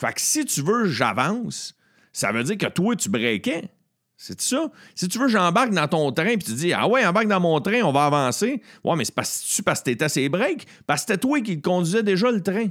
Fait 0.00 0.14
que 0.14 0.20
si 0.20 0.46
tu 0.46 0.62
veux 0.62 0.86
j'avance, 0.86 1.74
ça 2.12 2.32
veut 2.32 2.42
dire 2.42 2.56
que 2.56 2.66
toi, 2.66 2.96
tu 2.96 3.10
breakais. 3.10 3.68
C'est 4.16 4.40
ça? 4.40 4.70
Si 4.94 5.08
tu 5.08 5.18
veux, 5.18 5.28
j'embarque 5.28 5.72
dans 5.72 5.88
ton 5.88 6.10
train, 6.10 6.36
puis 6.36 6.44
tu 6.44 6.54
dis, 6.54 6.72
ah 6.72 6.88
ouais, 6.88 7.04
embarque 7.06 7.28
dans 7.28 7.40
mon 7.40 7.60
train, 7.60 7.82
on 7.82 7.92
va 7.92 8.06
avancer. 8.06 8.62
Ouais, 8.82 8.96
mais 8.96 9.04
c'est 9.04 9.14
parce, 9.14 9.60
parce 9.64 9.80
que 9.80 9.84
t'étais 9.84 10.08
ses 10.08 10.28
breaks, 10.30 10.66
parce 10.86 11.02
que 11.02 11.12
c'était 11.12 11.20
toi 11.20 11.40
qui 11.42 11.60
conduisais 11.60 12.02
déjà 12.02 12.30
le 12.30 12.42
train. 12.42 12.68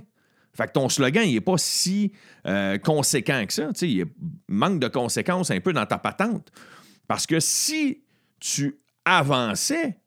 Fait 0.53 0.65
que 0.67 0.71
ton 0.71 0.89
slogan, 0.89 1.24
il 1.27 1.36
n'est 1.36 1.41
pas 1.41 1.57
si 1.57 2.13
euh, 2.48 2.79
conséquent 2.79 3.45
que 3.45 3.53
ça. 3.53 3.69
il 3.81 4.05
manque 4.48 4.79
de 4.79 4.88
conséquences 4.88 5.51
un 5.51 5.59
peu 5.59 5.71
dans 5.71 5.86
ta 5.86 6.00
patente. 6.00 6.51
Parce 7.07 7.27
que 7.27 7.39
si 7.39 8.01
tu 8.39 8.79
avançais, 9.05 10.00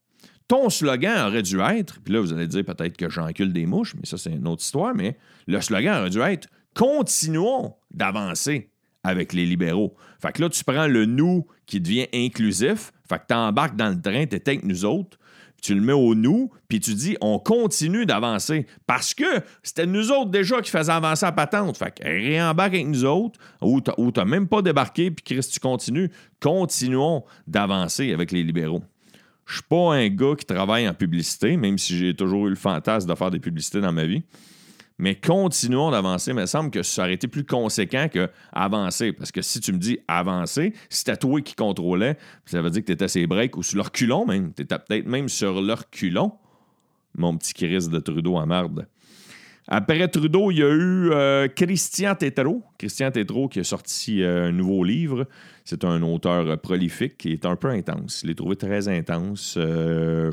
ton 0.48 0.70
slogan 0.70 1.28
aurait 1.28 1.42
dû 1.42 1.60
être, 1.60 2.00
puis 2.00 2.14
là, 2.14 2.20
vous 2.20 2.32
allez 2.32 2.48
dire 2.48 2.64
peut-être 2.64 2.96
que 2.96 3.08
j'encule 3.08 3.52
des 3.52 3.66
mouches, 3.66 3.94
mais 3.94 4.06
ça, 4.06 4.18
c'est 4.18 4.32
une 4.32 4.48
autre 4.48 4.62
histoire, 4.62 4.94
mais 4.94 5.16
le 5.46 5.60
slogan 5.60 6.00
aurait 6.00 6.10
dû 6.10 6.20
être 6.20 6.48
Continuons 6.74 7.74
d'avancer 7.90 8.70
avec 9.04 9.32
les 9.32 9.44
libéraux. 9.46 9.94
Fait 10.20 10.32
que 10.32 10.42
là, 10.42 10.48
tu 10.48 10.62
prends 10.64 10.86
le 10.86 11.06
nous 11.06 11.46
qui 11.66 11.80
devient 11.80 12.06
inclusif, 12.14 12.92
fait 13.08 13.18
que 13.18 13.24
tu 13.28 13.34
embarques 13.34 13.76
dans 13.76 13.88
le 13.88 14.00
train, 14.00 14.26
tu 14.26 14.36
avec 14.36 14.64
nous 14.64 14.84
autres, 14.84 15.18
tu 15.60 15.74
le 15.74 15.80
mets 15.80 15.92
au 15.92 16.14
nous, 16.14 16.50
puis 16.68 16.80
tu 16.80 16.94
dis 16.94 17.16
on 17.20 17.38
continue 17.38 18.04
d'avancer. 18.04 18.66
Parce 18.86 19.14
que 19.14 19.24
c'était 19.62 19.86
nous 19.86 20.10
autres 20.10 20.30
déjà 20.30 20.60
qui 20.60 20.70
faisaient 20.70 20.92
avancer 20.92 21.24
la 21.24 21.32
patente. 21.32 21.76
Fait 21.76 21.94
que 21.94 22.04
réembarque 22.04 22.74
avec 22.74 22.86
nous 22.86 23.04
autres, 23.04 23.38
ou 23.60 23.80
tu 23.80 23.90
n'as 24.16 24.24
même 24.24 24.48
pas 24.48 24.62
débarqué, 24.62 25.10
puis 25.10 25.24
Chris, 25.24 25.48
tu 25.52 25.60
continues. 25.60 26.10
Continuons 26.40 27.24
d'avancer 27.46 28.12
avec 28.12 28.32
les 28.32 28.42
libéraux. 28.42 28.82
Je 29.46 29.54
suis 29.54 29.62
pas 29.62 29.94
un 29.94 30.08
gars 30.08 30.34
qui 30.36 30.46
travaille 30.46 30.88
en 30.88 30.94
publicité, 30.94 31.56
même 31.56 31.78
si 31.78 31.96
j'ai 31.96 32.14
toujours 32.14 32.46
eu 32.46 32.50
le 32.50 32.56
fantasme 32.56 33.08
de 33.08 33.14
faire 33.14 33.30
des 33.30 33.40
publicités 33.40 33.80
dans 33.80 33.92
ma 33.92 34.06
vie. 34.06 34.22
Mais 35.02 35.16
continuons 35.16 35.90
d'avancer. 35.90 36.30
Il 36.30 36.36
me 36.36 36.46
semble 36.46 36.70
que 36.70 36.84
ça 36.84 37.02
aurait 37.02 37.14
été 37.14 37.26
plus 37.26 37.44
conséquent 37.44 38.06
que 38.08 38.30
avancer. 38.52 39.12
Parce 39.12 39.32
que 39.32 39.42
si 39.42 39.58
tu 39.58 39.72
me 39.72 39.78
dis 39.78 39.98
avancer, 40.06 40.74
c'était 40.88 41.16
toi 41.16 41.40
qui 41.40 41.56
contrôlais, 41.56 42.16
ça 42.44 42.62
veut 42.62 42.70
dire 42.70 42.82
que 42.82 42.86
tu 42.86 42.92
étais 42.92 43.08
ses 43.08 43.26
breaks 43.26 43.56
ou 43.56 43.64
sur 43.64 43.78
leur 43.78 43.90
culon 43.90 44.24
même. 44.24 44.52
Tu 44.54 44.62
étais 44.62 44.78
peut-être 44.78 45.08
même 45.08 45.28
sur 45.28 45.60
leur 45.60 45.90
culon, 45.90 46.30
mon 47.18 47.36
petit 47.36 47.52
Chris 47.52 47.88
de 47.88 47.98
Trudeau 47.98 48.36
en 48.36 48.46
merde. 48.46 48.86
Après 49.66 50.06
Trudeau, 50.06 50.52
il 50.52 50.58
y 50.58 50.62
a 50.62 50.70
eu 50.70 51.10
euh, 51.10 51.48
Christian 51.48 52.14
Tétrault. 52.14 52.62
Christian 52.78 53.10
Tétrault 53.10 53.48
qui 53.48 53.58
a 53.58 53.64
sorti 53.64 54.22
euh, 54.22 54.50
un 54.50 54.52
nouveau 54.52 54.84
livre. 54.84 55.26
C'est 55.64 55.84
un 55.84 56.00
auteur 56.02 56.46
euh, 56.46 56.56
prolifique 56.56 57.18
qui 57.18 57.32
est 57.32 57.44
un 57.44 57.56
peu 57.56 57.70
intense. 57.70 58.20
Je 58.22 58.28
l'ai 58.28 58.36
trouvé 58.36 58.54
très 58.54 58.86
intense. 58.86 59.58
je 59.58 60.30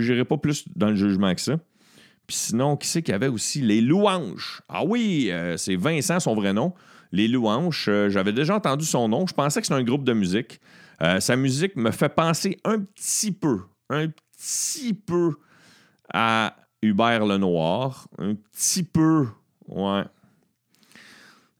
n'irai 0.00 0.24
pas 0.24 0.38
plus 0.38 0.64
dans 0.74 0.88
le 0.88 0.96
jugement 0.96 1.34
que 1.34 1.42
ça. 1.42 1.58
Puis 2.26 2.36
sinon, 2.36 2.76
qui 2.76 2.88
c'est 2.88 3.02
qu'il 3.02 3.12
y 3.12 3.14
avait 3.14 3.28
aussi 3.28 3.60
Les 3.60 3.80
Louanges? 3.80 4.62
Ah 4.68 4.84
oui, 4.84 5.30
c'est 5.56 5.76
Vincent, 5.76 6.20
son 6.20 6.34
vrai 6.34 6.52
nom. 6.52 6.72
Les 7.12 7.28
Louanges, 7.28 7.90
j'avais 8.08 8.32
déjà 8.32 8.56
entendu 8.56 8.84
son 8.84 9.08
nom. 9.08 9.26
Je 9.26 9.34
pensais 9.34 9.60
que 9.60 9.66
c'était 9.66 9.78
un 9.78 9.84
groupe 9.84 10.04
de 10.04 10.12
musique. 10.12 10.60
sa 11.20 11.36
musique 11.36 11.76
me 11.76 11.90
fait 11.90 12.08
penser 12.08 12.58
un 12.64 12.80
petit 12.80 13.32
peu, 13.32 13.60
un 13.90 14.08
petit 14.08 14.94
peu 14.94 15.34
à 16.12 16.56
Hubert 16.82 17.26
Lenoir. 17.26 18.08
Un 18.18 18.34
petit 18.34 18.82
peu, 18.82 19.26
ouais. 19.68 20.04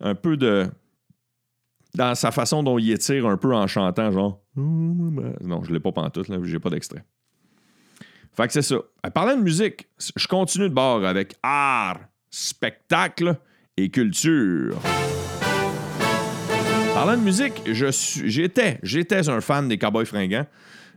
Un 0.00 0.14
peu 0.14 0.37
de. 0.37 0.68
Dans 1.94 2.14
sa 2.16 2.33
façon 2.33 2.62
dont 2.64 2.76
il 2.76 2.90
étire 2.90 3.26
un 3.26 3.37
peu 3.37 3.54
en 3.54 3.66
chantant, 3.66 4.11
genre. 4.11 4.42
Non, 4.56 5.62
je 5.62 5.73
l'ai 5.73 5.80
pas 5.80 5.92
pantoute, 5.92 6.28
là, 6.28 6.38
j'ai 6.42 6.59
pas 6.59 6.71
d'extrait. 6.71 7.04
Fait 8.36 8.46
que 8.46 8.52
c'est 8.52 8.62
ça. 8.62 8.76
Parlant 9.14 9.36
de 9.36 9.42
musique, 9.42 9.86
je 10.16 10.26
continue 10.26 10.68
de 10.68 10.74
bord 10.74 11.04
avec 11.04 11.34
art, 11.42 12.00
spectacle 12.30 13.36
et 13.76 13.90
culture. 13.90 14.76
Parlant 16.94 17.16
de 17.16 17.22
musique, 17.22 17.62
j'étais, 17.66 18.78
j'étais 18.82 19.28
un 19.28 19.40
fan 19.40 19.68
des 19.68 19.78
Cowboys 19.78 20.06
fringants. 20.06 20.46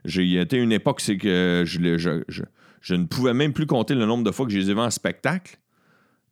J'ai 0.05 0.39
été 0.39 0.57
une 0.57 0.71
époque, 0.71 1.01
c'est 1.01 1.17
que 1.17 1.63
je, 1.65 1.97
je, 1.97 2.43
je 2.81 2.95
ne 2.95 3.05
pouvais 3.05 3.33
même 3.33 3.53
plus 3.53 3.65
compter 3.65 3.93
le 3.93 4.05
nombre 4.05 4.23
de 4.23 4.31
fois 4.31 4.45
que 4.45 4.51
je 4.51 4.57
les 4.57 4.71
ai 4.71 4.73
vus 4.73 4.79
en 4.79 4.89
spectacle. 4.89 5.57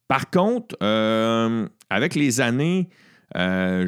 Par 0.08 0.30
contre, 0.30 0.76
euh, 0.82 1.68
avec 1.90 2.16
les 2.16 2.42
années, 2.42 2.90
euh, 3.36 3.88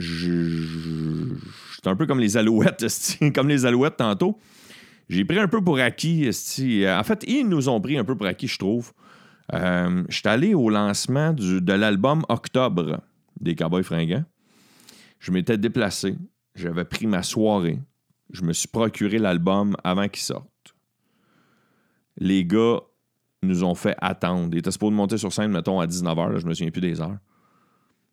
un 1.86 1.95
peu 1.95 2.05
comme 2.05 2.19
les 2.19 2.38
alouettes, 2.38 2.86
comme 3.36 3.47
les 3.47 3.65
alouettes 3.65 3.97
tantôt. 3.97 4.38
J'ai 5.09 5.25
pris 5.25 5.39
un 5.39 5.47
peu 5.47 5.63
pour 5.63 5.79
acquis. 5.79 6.29
En 6.29 7.03
fait, 7.03 7.23
ils 7.27 7.47
nous 7.47 7.69
ont 7.69 7.79
pris 7.79 7.97
un 7.97 8.03
peu 8.03 8.15
pour 8.15 8.27
acquis, 8.27 8.47
je 8.47 8.57
trouve. 8.57 8.91
Euh, 9.53 10.03
je 10.09 10.17
suis 10.17 10.27
allé 10.27 10.53
au 10.53 10.69
lancement 10.69 11.33
de 11.33 11.73
l'album 11.73 12.23
Octobre 12.27 13.01
des 13.39 13.55
Cowboys 13.55 13.83
fringants. 13.83 14.25
Je 15.19 15.31
m'étais 15.31 15.57
déplacé. 15.57 16.15
J'avais 16.55 16.85
pris 16.85 17.07
ma 17.07 17.23
soirée. 17.23 17.79
Je 18.31 18.43
me 18.43 18.51
suis 18.51 18.67
procuré 18.67 19.19
l'album 19.19 19.77
avant 19.83 20.09
qu'il 20.09 20.23
sorte 20.23 20.47
les 22.17 22.45
gars 22.45 22.79
nous 23.43 23.63
ont 23.63 23.75
fait 23.75 23.95
attendre. 23.99 24.49
Ils 24.51 24.59
étaient 24.59 24.71
supposés 24.71 24.95
monter 24.95 25.17
sur 25.17 25.31
scène, 25.31 25.51
mettons, 25.51 25.79
à 25.79 25.85
19h, 25.85 26.39
je 26.39 26.45
me 26.45 26.53
souviens 26.53 26.71
plus 26.71 26.81
des 26.81 26.99
heures. 26.99 27.17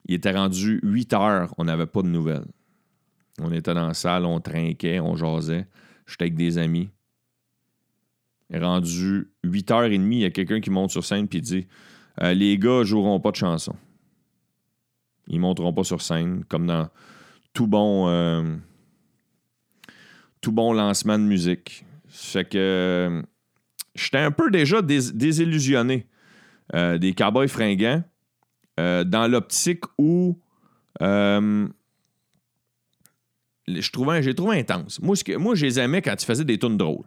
Il 0.07 0.15
était 0.15 0.33
rendu 0.33 0.81
8 0.83 1.13
h 1.13 1.49
on 1.57 1.65
n'avait 1.65 1.87
pas 1.87 2.03
de 2.03 2.09
nouvelles. 2.09 2.47
On 3.41 3.51
était 3.53 3.75
dans 3.75 3.89
la 3.89 3.95
salle, 3.95 4.27
on 4.27 4.39
trinquait, 4.39 5.01
on 5.01 5.17
jasait. 5.17 5.67
J'étais 6.07 6.25
avec 6.25 6.35
des 6.35 6.59
amis. 6.59 6.91
Rendu 8.53 9.31
8h30, 9.45 10.13
il 10.13 10.19
y 10.19 10.25
a 10.25 10.31
quelqu'un 10.31 10.61
qui 10.61 10.71
monte 10.71 10.91
sur 10.91 11.05
scène 11.05 11.27
et 11.33 11.41
dit 11.41 11.67
euh, 12.23 12.35
Les 12.35 12.59
gars 12.59 12.83
joueront 12.85 13.19
pas 13.21 13.31
de 13.31 13.37
chansons. 13.37 13.77
Ils 15.27 15.41
monteront 15.41 15.73
pas 15.73 15.85
sur 15.85 16.03
scène, 16.03 16.45
comme 16.45 16.67
dans 16.67 16.89
tout 17.55 17.67
bon. 17.67 18.09
euh, 18.09 18.57
tout 20.41 20.53
bon 20.53 20.73
lancement 20.75 21.19
de 21.19 21.25
musique. 21.25 21.85
Fait 22.09 22.45
que. 22.49 22.59
euh, 22.59 23.23
J'étais 23.95 24.19
un 24.19 24.31
peu 24.33 24.51
déjà 24.51 24.83
dés- 24.83 25.13
désillusionné 25.13 26.07
des 26.73 27.15
Cowboys 27.17 27.49
fringants 27.49 28.03
dans 28.77 29.31
l'optique 29.31 29.85
où. 29.99 30.39
Je 33.69 33.91
trouvais, 33.91 34.23
j'ai 34.23 34.35
trouvé 34.35 34.59
intense. 34.59 35.01
Moi, 35.01 35.17
moi, 35.39 35.55
je 35.55 35.67
les 35.67 35.81
aimais 35.81 36.03
quand 36.03 36.15
ils 36.21 36.27
faisaient 36.27 36.45
des 36.45 36.59
tunes 36.59 36.77
drôles. 36.77 37.05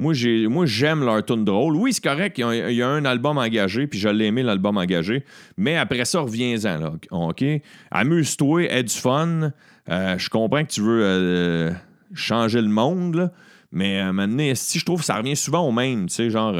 Moi, 0.00 0.14
j'ai, 0.14 0.46
moi 0.46 0.64
j'aime 0.64 1.04
leur 1.04 1.24
tune 1.24 1.44
drôle. 1.44 1.74
Oui, 1.74 1.92
c'est 1.92 2.04
correct, 2.04 2.38
il 2.38 2.70
y, 2.70 2.82
a, 2.82 2.88
un 2.88 3.04
album 3.04 3.36
engagé, 3.36 3.88
puis 3.88 3.98
je 3.98 4.08
l'ai 4.08 4.26
aimé, 4.26 4.44
l'album 4.44 4.76
engagé. 4.76 5.24
Mais 5.56 5.76
après 5.76 6.04
ça, 6.04 6.20
reviens-en, 6.20 6.78
là, 6.78 6.92
OK? 7.10 7.44
Amuse-toi, 7.90 8.70
aie 8.70 8.84
du 8.84 8.94
fun. 8.94 9.50
Euh, 9.88 10.18
je 10.18 10.30
comprends 10.30 10.62
que 10.62 10.70
tu 10.70 10.82
veux 10.82 11.02
euh, 11.02 11.72
changer 12.14 12.60
le 12.60 12.68
monde, 12.68 13.32
mais 13.72 14.00
euh, 14.00 14.12
maintenant, 14.12 14.52
si 14.54 14.78
je 14.78 14.84
trouve 14.84 15.00
que 15.00 15.06
ça 15.06 15.16
revient 15.16 15.34
souvent 15.34 15.66
au 15.66 15.72
même, 15.72 16.06
tu 16.06 16.14
sais, 16.14 16.30
genre, 16.30 16.54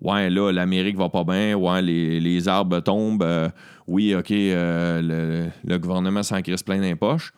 ouais, 0.00 0.30
là, 0.30 0.50
l'Amérique 0.50 0.96
va 0.96 1.10
pas 1.10 1.24
bien, 1.24 1.54
ouais, 1.54 1.82
les, 1.82 2.18
les 2.18 2.48
arbres 2.48 2.80
tombent, 2.80 3.50
oui, 3.86 4.14
OK, 4.14 4.30
le, 4.30 5.48
le 5.64 5.78
gouvernement 5.78 6.22
s'en 6.22 6.40
crisse 6.40 6.62
plein 6.62 6.76
dans 6.76 6.82
les 6.82 6.96
poches, 6.96 7.34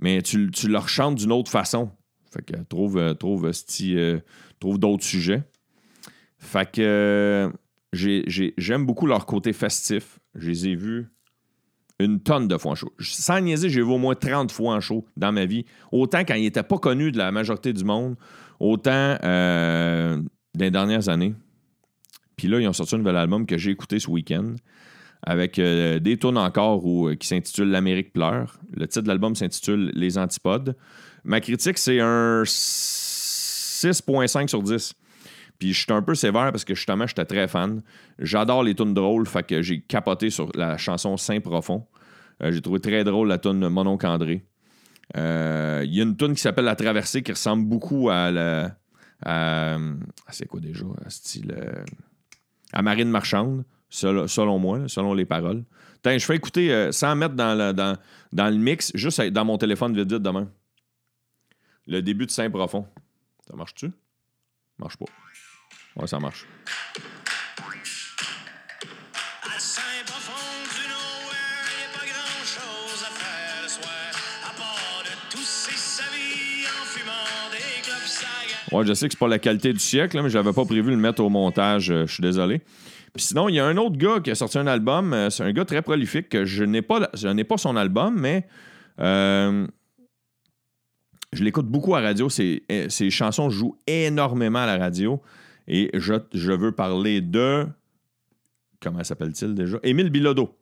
mais 0.00 0.22
tu, 0.22 0.50
tu 0.50 0.68
leur 0.68 0.88
chantes 0.88 1.16
d'une 1.16 1.32
autre 1.32 1.50
façon. 1.50 1.90
Fait 2.32 2.42
que 2.44 2.56
trouve, 2.64 2.98
euh, 2.98 3.14
trouve, 3.14 3.50
sti- 3.50 3.96
euh, 3.96 4.20
trouve 4.60 4.78
d'autres 4.78 5.04
sujets. 5.04 5.42
Fait 6.38 6.70
que 6.70 6.80
euh, 6.82 7.50
j'ai- 7.92 8.24
j'ai- 8.26 8.54
j'aime 8.58 8.84
beaucoup 8.86 9.06
leur 9.06 9.24
côté 9.26 9.52
festif. 9.52 10.18
Je 10.34 10.48
les 10.48 10.68
ai 10.68 10.74
vus 10.74 11.06
une 12.00 12.20
tonne 12.20 12.48
de 12.48 12.58
fois 12.58 12.72
en 12.72 12.74
show. 12.74 12.92
Sans 12.98 13.40
niaiser, 13.40 13.68
j'ai 13.68 13.80
vu 13.80 13.88
au 13.90 13.98
moins 13.98 14.16
30 14.16 14.50
fois 14.50 14.74
en 14.74 14.80
show 14.80 15.06
dans 15.16 15.30
ma 15.32 15.46
vie. 15.46 15.64
Autant 15.92 16.20
quand 16.24 16.34
ils 16.34 16.42
n'étaient 16.42 16.64
pas 16.64 16.78
connus 16.78 17.12
de 17.12 17.18
la 17.18 17.30
majorité 17.30 17.72
du 17.72 17.84
monde, 17.84 18.16
autant 18.58 19.16
euh, 19.22 20.20
les 20.58 20.70
dernières 20.72 21.08
années. 21.08 21.34
Puis 22.36 22.48
là, 22.48 22.58
ils 22.58 22.66
ont 22.66 22.72
sorti 22.72 22.96
un 22.96 22.98
nouvel 22.98 23.16
album 23.16 23.46
que 23.46 23.56
j'ai 23.56 23.70
écouté 23.70 24.00
ce 24.00 24.10
week-end 24.10 24.56
avec 25.26 25.58
euh, 25.58 25.98
des 25.98 26.18
tunes 26.18 26.36
encore 26.36 26.84
où, 26.84 27.08
euh, 27.08 27.16
qui 27.16 27.26
s'intitule 27.26 27.70
L'Amérique 27.70 28.12
pleure. 28.12 28.58
Le 28.76 28.86
titre 28.86 29.04
de 29.04 29.08
l'album 29.08 29.34
s'intitule 29.34 29.90
Les 29.94 30.18
Antipodes. 30.18 30.76
Ma 31.24 31.40
critique, 31.40 31.78
c'est 31.78 32.00
un 32.00 32.42
6.5 32.42 34.48
sur 34.48 34.62
10. 34.62 34.92
Puis 35.58 35.72
je 35.72 35.80
suis 35.80 35.92
un 35.92 36.02
peu 36.02 36.14
sévère 36.14 36.52
parce 36.52 36.64
que 36.64 36.74
justement, 36.74 37.06
j'étais 37.06 37.24
très 37.24 37.48
fan. 37.48 37.82
J'adore 38.18 38.62
les 38.62 38.74
tunes 38.74 38.92
drôles, 38.92 39.26
fait 39.26 39.46
que 39.46 39.62
j'ai 39.62 39.80
capoté 39.80 40.28
sur 40.28 40.50
la 40.54 40.76
chanson 40.76 41.16
Saint 41.16 41.40
Profond. 41.40 41.86
Euh, 42.42 42.52
j'ai 42.52 42.60
trouvé 42.60 42.80
très 42.80 43.02
drôle 43.04 43.28
la 43.28 43.38
tune 43.38 43.66
Mon 43.68 43.86
oncle 43.86 44.06
André. 44.06 44.44
Euh, 45.16 45.82
Il 45.86 45.94
y 45.94 46.00
a 46.00 46.02
une 46.02 46.16
tune 46.16 46.34
qui 46.34 46.42
s'appelle 46.42 46.64
La 46.66 46.76
Traversée 46.76 47.22
qui 47.22 47.32
ressemble 47.32 47.66
beaucoup 47.66 48.10
à 48.10 48.30
la. 48.30 48.76
c'est 50.28 50.46
quoi 50.46 50.60
déjà? 50.60 50.84
Style. 51.08 51.54
à 52.72 52.82
Marine 52.82 53.10
Marchande, 53.10 53.64
sel- 53.94 54.28
selon 54.28 54.58
moi, 54.58 54.78
là, 54.78 54.88
selon 54.88 55.14
les 55.14 55.24
paroles. 55.24 55.64
Tiens, 56.02 56.18
je 56.18 56.24
fais 56.24 56.36
écouter 56.36 56.72
euh, 56.72 56.92
sans 56.92 57.14
mettre 57.16 57.34
dans 57.34 57.54
le, 57.54 57.72
dans, 57.72 57.96
dans 58.32 58.48
le 58.50 58.56
mix, 58.56 58.90
juste 58.94 59.20
dans 59.22 59.44
mon 59.44 59.56
téléphone 59.58 59.94
vite 59.96 60.12
vite 60.12 60.22
demain. 60.22 60.50
Le 61.86 62.00
début 62.02 62.26
de 62.26 62.30
Saint 62.30 62.50
Profond. 62.50 62.86
Ça 63.48 63.56
marche-tu? 63.56 63.90
Marche 64.78 64.96
pas. 64.96 65.06
Ouais, 65.96 66.06
ça 66.06 66.18
marche. 66.18 66.46
De. 78.70 78.76
Ouais, 78.76 78.84
je 78.86 78.92
sais 78.94 79.06
que 79.08 79.12
c'est 79.14 79.18
pas 79.18 79.28
la 79.28 79.38
qualité 79.38 79.72
du 79.72 79.78
siècle, 79.78 80.16
là, 80.16 80.22
mais 80.22 80.30
j'avais 80.30 80.52
pas 80.52 80.64
prévu 80.64 80.90
le 80.90 80.96
mettre 80.96 81.22
au 81.22 81.28
montage. 81.28 81.90
euh, 81.90 82.06
je 82.06 82.14
suis 82.14 82.22
désolé. 82.22 82.60
Sinon, 83.16 83.48
il 83.48 83.54
y 83.54 83.60
a 83.60 83.66
un 83.66 83.76
autre 83.76 83.96
gars 83.96 84.20
qui 84.20 84.30
a 84.30 84.34
sorti 84.34 84.58
un 84.58 84.66
album. 84.66 85.12
euh, 85.12 85.30
c'est 85.30 85.44
un 85.44 85.52
gars 85.52 85.64
très 85.64 85.82
prolifique 85.82 86.28
que 86.28 86.44
je 86.44 86.64
n'ai 86.64 86.82
pas, 86.82 87.08
je 87.14 87.28
n'ai 87.28 87.44
pas 87.44 87.56
son 87.56 87.76
album, 87.76 88.18
mais 88.18 88.46
euh, 88.98 89.66
je 91.32 91.44
l'écoute 91.44 91.66
beaucoup 91.66 91.94
à 91.94 92.00
radio. 92.00 92.28
Ses, 92.28 92.64
euh, 92.72 92.88
ses 92.88 93.10
chansons 93.10 93.50
jouent 93.50 93.76
énormément 93.86 94.60
à 94.60 94.66
la 94.66 94.78
radio. 94.78 95.22
Et 95.68 95.90
je, 95.94 96.14
je 96.32 96.52
veux 96.52 96.72
parler 96.72 97.20
de. 97.20 97.66
Comment 98.80 99.04
s'appelle-t-il 99.04 99.54
déjà? 99.54 99.78
Émile 99.82 100.10
Bilodeau. 100.10 100.58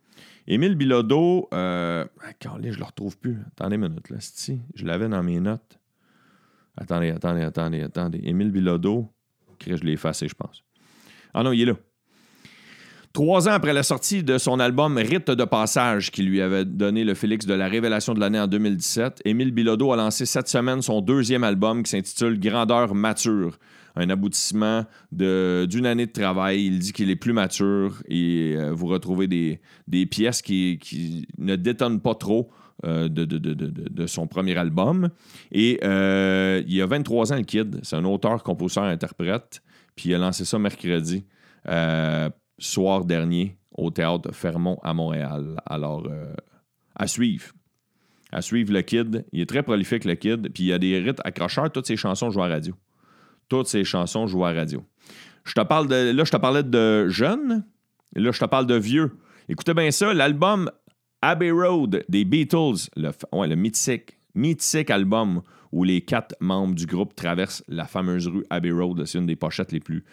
Émile 0.46 0.74
Bilodeau. 0.76 1.48
Euh, 1.54 2.04
ah, 2.22 2.32
calé, 2.34 2.70
je 2.70 2.78
le 2.78 2.84
retrouve 2.84 3.16
plus. 3.18 3.38
Attendez 3.48 3.76
une 3.76 3.88
minute. 3.88 4.10
Là, 4.10 4.20
c'ti. 4.20 4.60
je 4.74 4.84
l'avais 4.84 5.08
dans 5.08 5.22
mes 5.22 5.40
notes. 5.40 5.78
Attendez, 6.76 7.10
attendez, 7.10 7.42
attendez, 7.42 7.82
attendez. 7.82 8.20
Émile 8.24 8.50
Bilodeau. 8.50 9.08
Je 9.66 9.74
l'ai 9.76 9.92
effacé, 9.92 10.28
je 10.28 10.34
pense. 10.34 10.64
Ah 11.32 11.42
non, 11.42 11.52
il 11.52 11.62
est 11.62 11.66
là. 11.66 11.76
Trois 13.12 13.46
ans 13.46 13.52
après 13.52 13.74
la 13.74 13.82
sortie 13.82 14.22
de 14.22 14.38
son 14.38 14.58
album 14.58 14.96
Rite 14.96 15.30
de 15.30 15.44
passage, 15.44 16.10
qui 16.10 16.22
lui 16.22 16.40
avait 16.40 16.64
donné 16.64 17.04
le 17.04 17.12
Félix 17.12 17.44
de 17.44 17.52
la 17.52 17.68
révélation 17.68 18.14
de 18.14 18.20
l'année 18.20 18.40
en 18.40 18.46
2017, 18.46 19.20
Émile 19.26 19.52
Bilodeau 19.52 19.92
a 19.92 19.96
lancé 19.96 20.24
cette 20.24 20.48
semaine 20.48 20.80
son 20.80 21.02
deuxième 21.02 21.44
album 21.44 21.82
qui 21.82 21.90
s'intitule 21.90 22.40
Grandeur 22.40 22.94
mature, 22.94 23.58
un 23.96 24.08
aboutissement 24.08 24.86
d'une 25.10 25.84
année 25.84 26.06
de 26.06 26.12
travail. 26.12 26.64
Il 26.64 26.78
dit 26.78 26.94
qu'il 26.94 27.10
est 27.10 27.16
plus 27.16 27.34
mature 27.34 28.02
et 28.08 28.54
euh, 28.56 28.72
vous 28.72 28.86
retrouvez 28.86 29.26
des, 29.26 30.06
pièces 30.06 30.40
qui, 30.40 31.26
ne 31.36 31.56
détonnent 31.56 32.00
pas 32.00 32.14
trop 32.14 32.50
euh, 32.86 33.10
de, 33.10 34.06
son 34.06 34.26
premier 34.26 34.56
album. 34.56 35.10
Et 35.50 35.80
euh, 35.84 36.62
il 36.66 36.80
a 36.80 36.86
23 36.86 37.34
ans, 37.34 37.36
le 37.36 37.42
kid. 37.42 37.78
C'est 37.82 37.96
un 37.96 38.06
auteur, 38.06 38.42
compositeur, 38.42 38.84
interprète. 38.84 39.62
Puis 39.96 40.08
il 40.08 40.14
a 40.14 40.18
lancé 40.18 40.46
ça 40.46 40.58
mercredi. 40.58 41.26
Soir 42.62 43.04
dernier 43.04 43.56
au 43.76 43.90
théâtre 43.90 44.32
Fermont 44.32 44.78
à 44.82 44.94
Montréal. 44.94 45.60
Alors, 45.66 46.06
euh, 46.06 46.32
à 46.94 47.06
suivre. 47.06 47.52
À 48.30 48.40
suivre 48.40 48.72
le 48.72 48.82
kid. 48.82 49.26
Il 49.32 49.40
est 49.40 49.48
très 49.48 49.62
prolifique, 49.62 50.04
le 50.04 50.14
kid. 50.14 50.52
Puis 50.52 50.64
il 50.64 50.66
y 50.66 50.72
a 50.72 50.78
des 50.78 50.98
rites 50.98 51.20
accrocheurs. 51.24 51.70
Toutes 51.70 51.86
ses 51.86 51.96
chansons 51.96 52.30
jouent 52.30 52.42
à 52.42 52.48
radio. 52.48 52.74
Toutes 53.48 53.66
ses 53.66 53.84
chansons 53.84 54.26
jouent 54.26 54.44
à 54.44 54.52
radio. 54.52 54.84
Je 55.44 55.52
te 55.52 55.60
parle 55.60 55.88
de. 55.88 56.12
Là, 56.12 56.24
je 56.24 56.30
te 56.30 56.36
parlais 56.36 56.62
de 56.62 57.08
jeunes. 57.08 57.66
Là, 58.14 58.30
je 58.30 58.38
te 58.38 58.44
parle 58.44 58.66
de 58.66 58.76
vieux. 58.76 59.18
Écoutez 59.48 59.74
bien 59.74 59.90
ça. 59.90 60.14
L'album 60.14 60.70
Abbey 61.20 61.50
Road 61.50 62.04
des 62.08 62.24
Beatles, 62.24 62.88
le, 62.96 63.10
ouais, 63.32 63.48
le 63.48 63.56
mythique, 63.56 64.18
mythique 64.34 64.90
album 64.90 65.42
où 65.72 65.84
les 65.84 66.02
quatre 66.02 66.34
membres 66.40 66.74
du 66.74 66.86
groupe 66.86 67.14
traversent 67.14 67.64
la 67.68 67.86
fameuse 67.86 68.28
rue 68.28 68.44
Abbey 68.50 68.70
Road. 68.70 69.04
C'est 69.04 69.18
une 69.18 69.26
des 69.26 69.36
pochettes 69.36 69.72
les 69.72 69.80
plus 69.80 70.04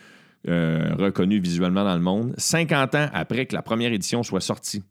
euh, 0.47 0.95
reconnues 0.97 1.39
visuellement 1.39 1.84
dans 1.84 1.95
le 1.95 2.02
monde. 2.02 2.34
50 2.38 2.95
ans 2.95 3.10
après 3.13 3.45
que 3.45 3.54
la 3.54 3.62
première 3.62 3.91
édition 3.91 4.23
soit 4.23 4.41
sortie. 4.41 4.84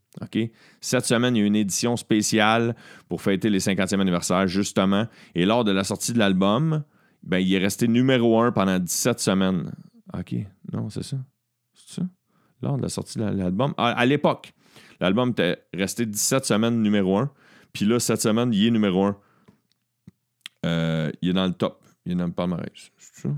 Cette 0.81 1.05
semaine, 1.05 1.35
il 1.35 1.39
y 1.39 1.43
a 1.43 1.45
une 1.45 1.55
édition 1.55 1.97
spéciale 1.97 2.75
pour 3.07 3.21
fêter 3.21 3.49
les 3.49 3.59
50e 3.59 3.99
anniversaire, 3.99 4.47
justement. 4.47 5.07
Et 5.33 5.45
lors 5.45 5.63
de 5.63 5.71
la 5.71 5.83
sortie 5.83 6.13
de 6.13 6.19
l'album, 6.19 6.83
ben, 7.23 7.39
il 7.39 7.53
est 7.53 7.59
resté 7.59 7.87
numéro 7.87 8.39
1 8.39 8.51
pendant 8.51 8.77
17 8.77 9.19
semaines. 9.19 9.71
OK? 10.17 10.35
Non, 10.71 10.89
c'est 10.89 11.03
ça. 11.03 11.17
C'est 11.73 11.95
ça? 11.95 12.07
Lors 12.61 12.77
de 12.77 12.83
la 12.83 12.89
sortie 12.89 13.17
de 13.17 13.23
l'album. 13.23 13.73
À, 13.77 13.91
à 13.91 14.05
l'époque, 14.05 14.53
l'album 14.99 15.29
était 15.29 15.57
resté 15.73 16.05
17 16.05 16.45
semaines 16.45 16.81
numéro 16.81 17.17
1. 17.17 17.31
Puis 17.73 17.85
là, 17.85 17.99
cette 17.99 18.21
semaine, 18.21 18.53
il 18.53 18.67
est 18.67 18.71
numéro 18.71 19.05
1. 19.05 19.17
Euh, 20.65 21.11
il 21.21 21.29
est 21.29 21.33
dans 21.33 21.45
le 21.45 21.53
top. 21.53 21.83
Il 22.05 22.11
est 22.11 22.15
dans 22.15 22.27
le 22.27 22.33
palmarès. 22.33 22.91
C'est 22.97 23.21
ça? 23.23 23.29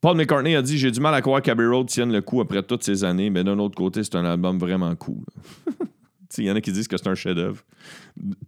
Paul 0.00 0.16
McCartney 0.16 0.54
a 0.54 0.62
dit 0.62 0.78
J'ai 0.78 0.90
du 0.90 1.00
mal 1.00 1.14
à 1.14 1.20
croire 1.20 1.42
qu'Abbey 1.42 1.66
Road 1.66 1.88
tienne 1.88 2.12
le 2.12 2.20
coup 2.20 2.40
après 2.40 2.62
toutes 2.62 2.84
ces 2.84 3.04
années, 3.04 3.30
mais 3.30 3.44
d'un 3.44 3.58
autre 3.58 3.74
côté, 3.74 4.04
c'est 4.04 4.14
un 4.16 4.24
album 4.24 4.58
vraiment 4.58 4.94
cool. 4.96 5.24
Il 6.38 6.44
y 6.44 6.50
en 6.50 6.56
a 6.56 6.60
qui 6.60 6.70
disent 6.72 6.86
que 6.86 6.96
c'est 6.96 7.08
un 7.08 7.14
chef-d'œuvre. 7.14 7.62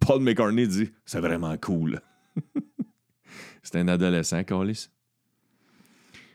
Paul 0.00 0.20
McCartney 0.20 0.68
dit 0.68 0.90
C'est 1.04 1.20
vraiment 1.20 1.56
cool. 1.56 2.00
c'est 3.62 3.76
un 3.76 3.88
adolescent, 3.88 4.44
Carlis. 4.44 4.88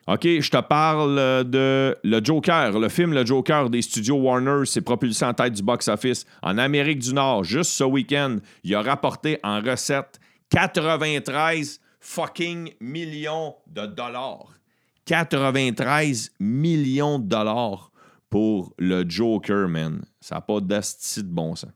OK, 0.07 0.21
je 0.23 0.51
te 0.51 0.61
parle 0.61 1.15
de 1.49 1.95
Le 2.03 2.23
Joker. 2.23 2.77
Le 2.77 2.89
film 2.89 3.13
Le 3.13 3.25
Joker 3.25 3.71
des 3.71 3.81
studios 3.81 4.17
Warner 4.17 4.65
s'est 4.65 4.81
propulsé 4.81 5.25
en 5.25 5.33
tête 5.33 5.53
du 5.53 5.63
box-office 5.63 6.25
en 6.43 6.59
Amérique 6.59 6.99
du 6.99 7.13
Nord 7.13 7.43
juste 7.43 7.71
ce 7.71 7.83
week-end. 7.83 8.37
Il 8.63 8.75
a 8.75 8.83
rapporté 8.83 9.39
en 9.43 9.61
recette 9.61 10.19
93 10.49 11.79
fucking 11.99 12.73
millions 12.79 13.55
de 13.65 13.87
dollars. 13.87 14.53
93 15.05 16.31
millions 16.39 17.19
de 17.19 17.27
dollars 17.27 17.91
pour 18.29 18.73
le 18.77 19.07
Joker, 19.07 19.67
man. 19.69 20.03
Ça 20.19 20.35
n'a 20.35 20.41
pas 20.41 20.59
d'asti 20.59 21.23
de 21.23 21.29
bon 21.29 21.55
sens. 21.55 21.71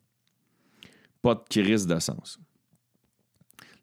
Pas 1.22 1.36
de 1.36 1.44
crise 1.50 1.86
de 1.86 2.00
sens. 2.00 2.39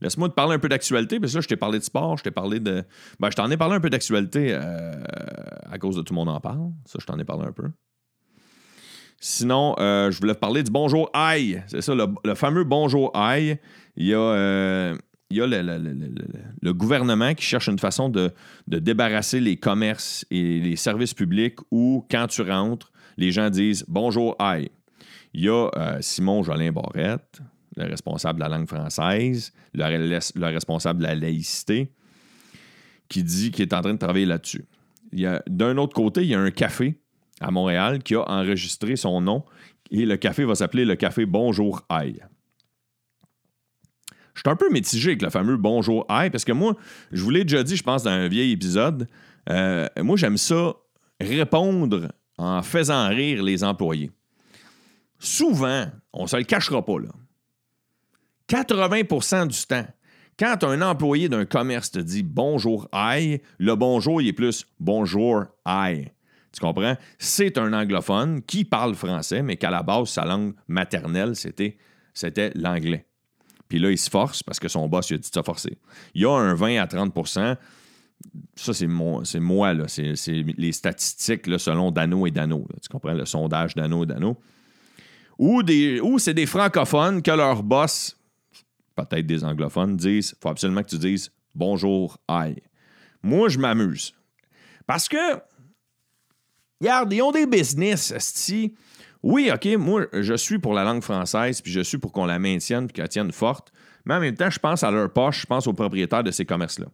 Laisse-moi 0.01 0.29
te 0.29 0.35
parler 0.35 0.57
un 0.57 0.59
peu 0.59 0.69
d'actualité, 0.69 1.19
parce 1.19 1.33
que 1.33 1.39
là, 1.39 1.41
je 1.43 1.49
t'ai 1.49 1.57
parlé 1.57 1.79
de 1.79 1.85
sport, 1.85 2.19
je 2.19 2.25
t'ai 2.25 2.31
parlé 2.31 2.61
de. 2.61 2.85
Ben, 3.19 3.31
je 3.31 3.37
t'en 3.37 3.51
ai 3.51 3.57
parlé 3.57 3.77
un 3.77 3.81
peu 3.81 3.89
d'actualité 3.89 4.49
euh, 4.53 4.93
à 5.71 5.79
cause 5.79 5.97
de 5.97 6.03
tout 6.03 6.13
le 6.13 6.17
monde 6.17 6.29
en 6.29 6.41
parle. 6.41 6.71
Ça, 6.85 6.99
je 7.01 7.07
t'en 7.07 7.19
ai 7.19 7.25
parlé 7.25 7.47
un 7.47 7.53
peu. 7.53 7.71
Sinon, 9.19 9.75
euh, 9.79 10.11
je 10.11 10.21
voulais 10.21 10.35
te 10.35 10.39
parler 10.39 10.63
du 10.63 10.71
bonjour 10.71 11.09
aïe. 11.15 11.63
C'est 11.69 11.81
ça, 11.81 11.95
le, 11.95 12.35
fameux 12.35 12.65
bonjour 12.65 13.11
aïe. 13.17 13.59
Il 13.97 14.07
y 14.07 14.15
a, 14.15 14.19
euh, 14.19 14.97
il 15.31 15.39
y 15.39 15.41
a 15.41 15.47
le, 15.47 16.73
gouvernement 16.73 17.35
qui 17.35 17.45
cherche 17.45 17.69
une 17.69 17.79
façon 17.79 18.09
de, 18.09 18.33
débarrasser 18.69 19.41
les 19.41 19.57
commerces 19.57 20.25
et 20.31 20.61
les 20.61 20.77
services 20.77 21.15
publics 21.15 21.59
où, 21.71 22.07
quand 22.11 22.29
tu 22.29 22.43
rentres, 22.43 22.93
les 23.17 23.33
gens 23.33 23.51
disent 23.51 23.85
bonjour 23.89 24.37
aïe. 24.39 24.71
Il 25.35 25.45
y 25.45 25.49
a 25.49 25.69
euh, 25.77 25.99
Simon 26.01 26.43
Jolin 26.43 26.71
Barrette, 26.71 27.41
le 27.77 27.85
responsable 27.85 28.39
de 28.39 28.45
la 28.45 28.57
langue 28.57 28.69
française, 28.69 29.53
le, 29.75 29.83
re- 29.85 30.33
le 30.35 30.47
responsable 30.47 31.01
de 31.01 31.05
la 31.05 31.15
laïcité, 31.15 31.91
qui 33.09 33.23
dit 33.23 33.51
qu'il 33.51 33.62
est 33.62 33.75
en 33.75 33.81
train 33.83 33.95
de 33.95 33.99
travailler 33.99 34.27
là-dessus. 34.27 34.65
D'un 35.49 35.77
autre 35.77 35.95
côté, 35.95 36.23
il 36.23 36.29
y 36.29 36.35
a 36.35 36.41
un 36.41 36.51
café 36.51 37.01
à 37.41 37.51
Montréal 37.51 38.03
qui 38.03 38.15
a 38.15 38.29
enregistré 38.31 38.97
son 38.97 39.21
nom 39.21 39.45
et 39.91 40.05
le 40.05 40.17
café 40.17 40.45
va 40.45 40.55
s'appeler 40.55 40.85
le 40.85 40.97
café 40.97 41.27
Bonjour 41.27 41.83
Aïe. 41.89 42.21
Je 44.37 44.40
suis 44.40 44.51
un 44.51 44.57
peu 44.57 44.70
mitigé 44.70 45.11
avec 45.11 45.22
le 45.22 45.31
fameux 45.31 45.57
Bonjour 45.57 46.05
Aïe 46.11 46.29
parce 46.29 46.44
que 46.44 46.53
moi, 46.53 46.77
je 47.11 47.22
vous 47.22 47.31
l'ai 47.31 47.44
déjà 47.44 47.62
dit, 47.62 47.75
je 47.75 47.83
pense, 47.83 48.03
dans 48.03 48.11
un 48.11 48.29
vieil 48.29 48.53
épisode, 48.53 49.09
euh, 49.49 49.88
moi, 50.03 50.18
j'aime 50.18 50.37
ça 50.37 50.75
répondre 51.18 52.12
en 52.37 52.62
faisant 52.62 53.09
rire 53.09 53.42
les 53.42 53.64
employés. 53.64 54.11
Souvent, 55.18 55.87
on 56.12 56.27
se 56.27 56.37
le 56.37 56.44
cachera 56.44 56.85
pas, 56.85 56.99
là. 56.99 57.09
80% 58.51 59.46
du 59.49 59.66
temps, 59.66 59.87
quand 60.38 60.64
un 60.64 60.83
employé 60.83 61.31
d'un 61.31 61.46
commerce 61.46 61.90
te 61.90 61.99
dit 61.99 62.22
bonjour 62.22 62.88
aïe, 62.92 63.40
le 63.59 63.75
bonjour, 63.75 64.20
est 64.20 64.35
plus 64.35 64.66
bonjour 64.79 65.44
aïe. 65.64 66.12
Tu 66.53 66.61
comprends? 66.61 66.96
C'est 67.18 67.57
un 67.57 67.72
anglophone 67.72 68.42
qui 68.42 68.66
parle 68.66 68.94
français, 68.94 69.42
mais 69.42 69.57
qu'à 69.57 69.70
la 69.70 69.83
base, 69.83 70.11
sa 70.11 70.27
langue 70.27 70.55
maternelle, 70.68 71.35
c'était 71.35 72.53
l'anglais. 72.55 73.07
Puis 73.68 73.79
là, 73.79 73.90
il 73.90 73.98
se 73.98 74.11
force 74.11 74.42
parce 74.42 74.61
que 74.61 74.68
son 74.68 74.88
boss 74.88 75.09
lui 75.09 75.16
a 75.16 75.18
dit 75.18 75.29
de 75.29 75.35
se 75.35 75.42
forcer. 75.42 75.79
Il 76.14 76.22
y 76.22 76.24
a 76.24 76.31
un 76.31 76.55
20 76.55 76.81
à 76.81 76.87
30% 76.87 77.57
ça, 78.55 78.72
c'est, 78.72 78.87
mon- 78.87 79.24
c'est 79.24 79.40
moi, 79.40 79.74
là. 79.74 79.88
C'est, 79.88 80.14
les 80.57 80.72
statistiques 80.72 81.46
là, 81.46 81.59
selon 81.59 81.90
Dano 81.90 82.26
et 82.26 82.31
Dano. 82.31 82.66
Tu 82.83 82.88
comprends? 82.88 83.12
Le 83.12 83.26
sondage 83.26 83.74
Dano 83.74 84.05
et 84.05 84.07
Dano. 84.07 84.37
Ou, 85.38 85.62
des, 85.62 86.00
ou 86.00 86.18
c'est 86.18 86.35
des 86.35 86.46
francophones 86.46 87.22
que 87.22 87.31
leur 87.31 87.62
boss, 87.62 88.16
peut-être 88.94 89.26
des 89.26 89.44
anglophones, 89.44 89.96
disent 89.96 90.35
faut 90.40 90.48
absolument 90.48 90.83
que 90.83 90.88
tu 90.88 90.98
dises 90.98 91.31
bonjour, 91.55 92.18
aïe. 92.26 92.62
Moi, 93.22 93.48
je 93.48 93.59
m'amuse. 93.59 94.14
Parce 94.87 95.09
que, 95.09 95.40
regarde, 96.81 97.12
ils 97.12 97.22
ont 97.22 97.33
des 97.33 97.46
business, 97.46 98.11
esti. 98.12 98.74
Oui, 99.22 99.50
OK, 99.52 99.66
moi, 99.79 100.07
je 100.12 100.35
suis 100.35 100.59
pour 100.59 100.72
la 100.74 100.85
langue 100.85 101.02
française, 101.02 101.61
puis 101.61 101.72
je 101.72 101.81
suis 101.81 101.98
pour 101.98 102.12
qu'on 102.12 102.26
la 102.26 102.38
maintienne, 102.38 102.87
puis 102.87 102.94
qu'elle 102.94 103.09
tienne 103.09 103.33
forte. 103.33 103.72
Mais 104.05 104.14
en 104.14 104.20
même 104.20 104.37
temps, 104.37 104.50
je 104.50 104.59
pense 104.59 104.83
à 104.85 104.90
leur 104.90 105.12
poche, 105.12 105.40
je 105.42 105.46
pense 105.46 105.66
aux 105.66 105.72
propriétaires 105.72 106.22
de 106.22 106.31
ces 106.31 106.44
commerces-là. 106.44 106.87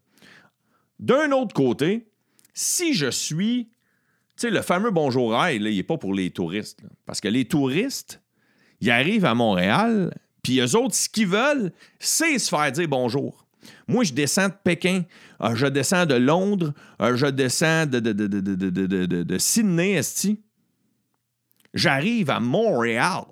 D'un 0.98 1.30
autre 1.32 1.54
côté, 1.54 2.06
si 2.54 2.94
je 2.94 3.11
suis, 3.11 3.66
tu 4.37 4.42
sais, 4.48 4.50
le 4.50 4.62
fameux 4.62 4.90
bonjour 4.90 5.32
là, 5.32 5.52
il 5.52 5.64
n'est 5.64 5.82
pas 5.82 5.98
pour 5.98 6.14
les 6.14 6.30
touristes. 6.30 6.80
Parce 7.06 7.20
que 7.20 7.28
les 7.28 7.44
touristes, 7.44 8.22
ils 8.80 8.90
arrivent 8.90 9.24
à 9.24 9.35
Montréal, 9.35 10.14
puis 10.42 10.61
eux 10.61 10.76
autres, 10.76 10.94
ce 10.94 11.08
qu'ils 11.08 11.26
veulent, 11.28 11.72
c'est 11.98 12.38
se 12.38 12.48
faire 12.48 12.70
dire 12.72 12.88
bonjour. 12.88 13.46
Moi, 13.87 14.04
je 14.04 14.12
descends 14.12 14.48
de 14.48 14.54
Pékin, 14.64 15.02
euh, 15.42 15.54
je 15.54 15.66
descends 15.66 16.04
de 16.06 16.14
Londres, 16.14 16.72
euh, 17.00 17.14
je 17.16 17.26
descends 17.26 17.87
de, 17.87 18.00
de, 18.00 18.12
de, 18.12 18.26
de, 18.26 18.40
de, 18.40 18.54
de, 18.54 18.87
de- 18.87 19.06
de- 19.06 19.22
de 19.22 19.38
Sydney, 19.38 19.92
esti. 19.92 20.40
J'arrive 21.74 22.30
à 22.30 22.40
Montréal. 22.40 23.24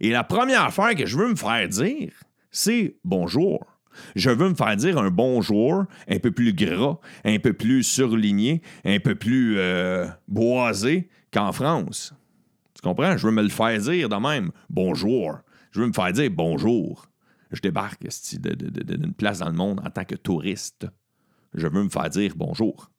Et 0.00 0.10
la 0.10 0.24
première 0.24 0.64
affaire 0.64 0.94
que 0.94 1.06
je 1.06 1.16
veux 1.16 1.28
me 1.28 1.36
faire 1.36 1.68
dire, 1.68 2.12
c'est 2.50 2.96
bonjour. 3.04 3.64
Je 4.16 4.30
veux 4.30 4.48
me 4.48 4.54
faire 4.54 4.76
dire 4.76 4.98
un 4.98 5.10
bonjour 5.10 5.84
un 6.08 6.18
peu 6.18 6.30
plus 6.30 6.52
gras, 6.54 6.98
un 7.24 7.38
peu 7.38 7.52
plus 7.52 7.82
surligné, 7.82 8.62
un 8.84 8.98
peu 8.98 9.14
plus 9.14 9.58
euh, 9.58 10.06
boisé 10.28 11.08
qu'en 11.32 11.52
France. 11.52 12.14
Tu 12.74 12.82
comprends? 12.82 13.16
Je 13.16 13.26
veux 13.26 13.32
me 13.32 13.42
le 13.42 13.48
faire 13.48 13.78
dire 13.78 14.08
de 14.08 14.16
même. 14.16 14.50
Bonjour. 14.70 15.38
Je 15.70 15.80
veux 15.80 15.86
me 15.86 15.92
faire 15.92 16.12
dire 16.12 16.30
bonjour. 16.30 17.06
Je 17.50 17.60
débarque 17.60 18.02
d'une 18.02 19.14
place 19.14 19.40
dans 19.40 19.50
le 19.50 19.56
monde 19.56 19.80
en 19.84 19.90
tant 19.90 20.04
que 20.04 20.14
touriste. 20.14 20.86
Je 21.54 21.66
veux 21.66 21.84
me 21.84 21.90
faire 21.90 22.08
dire 22.08 22.32
bonjour. 22.34 22.90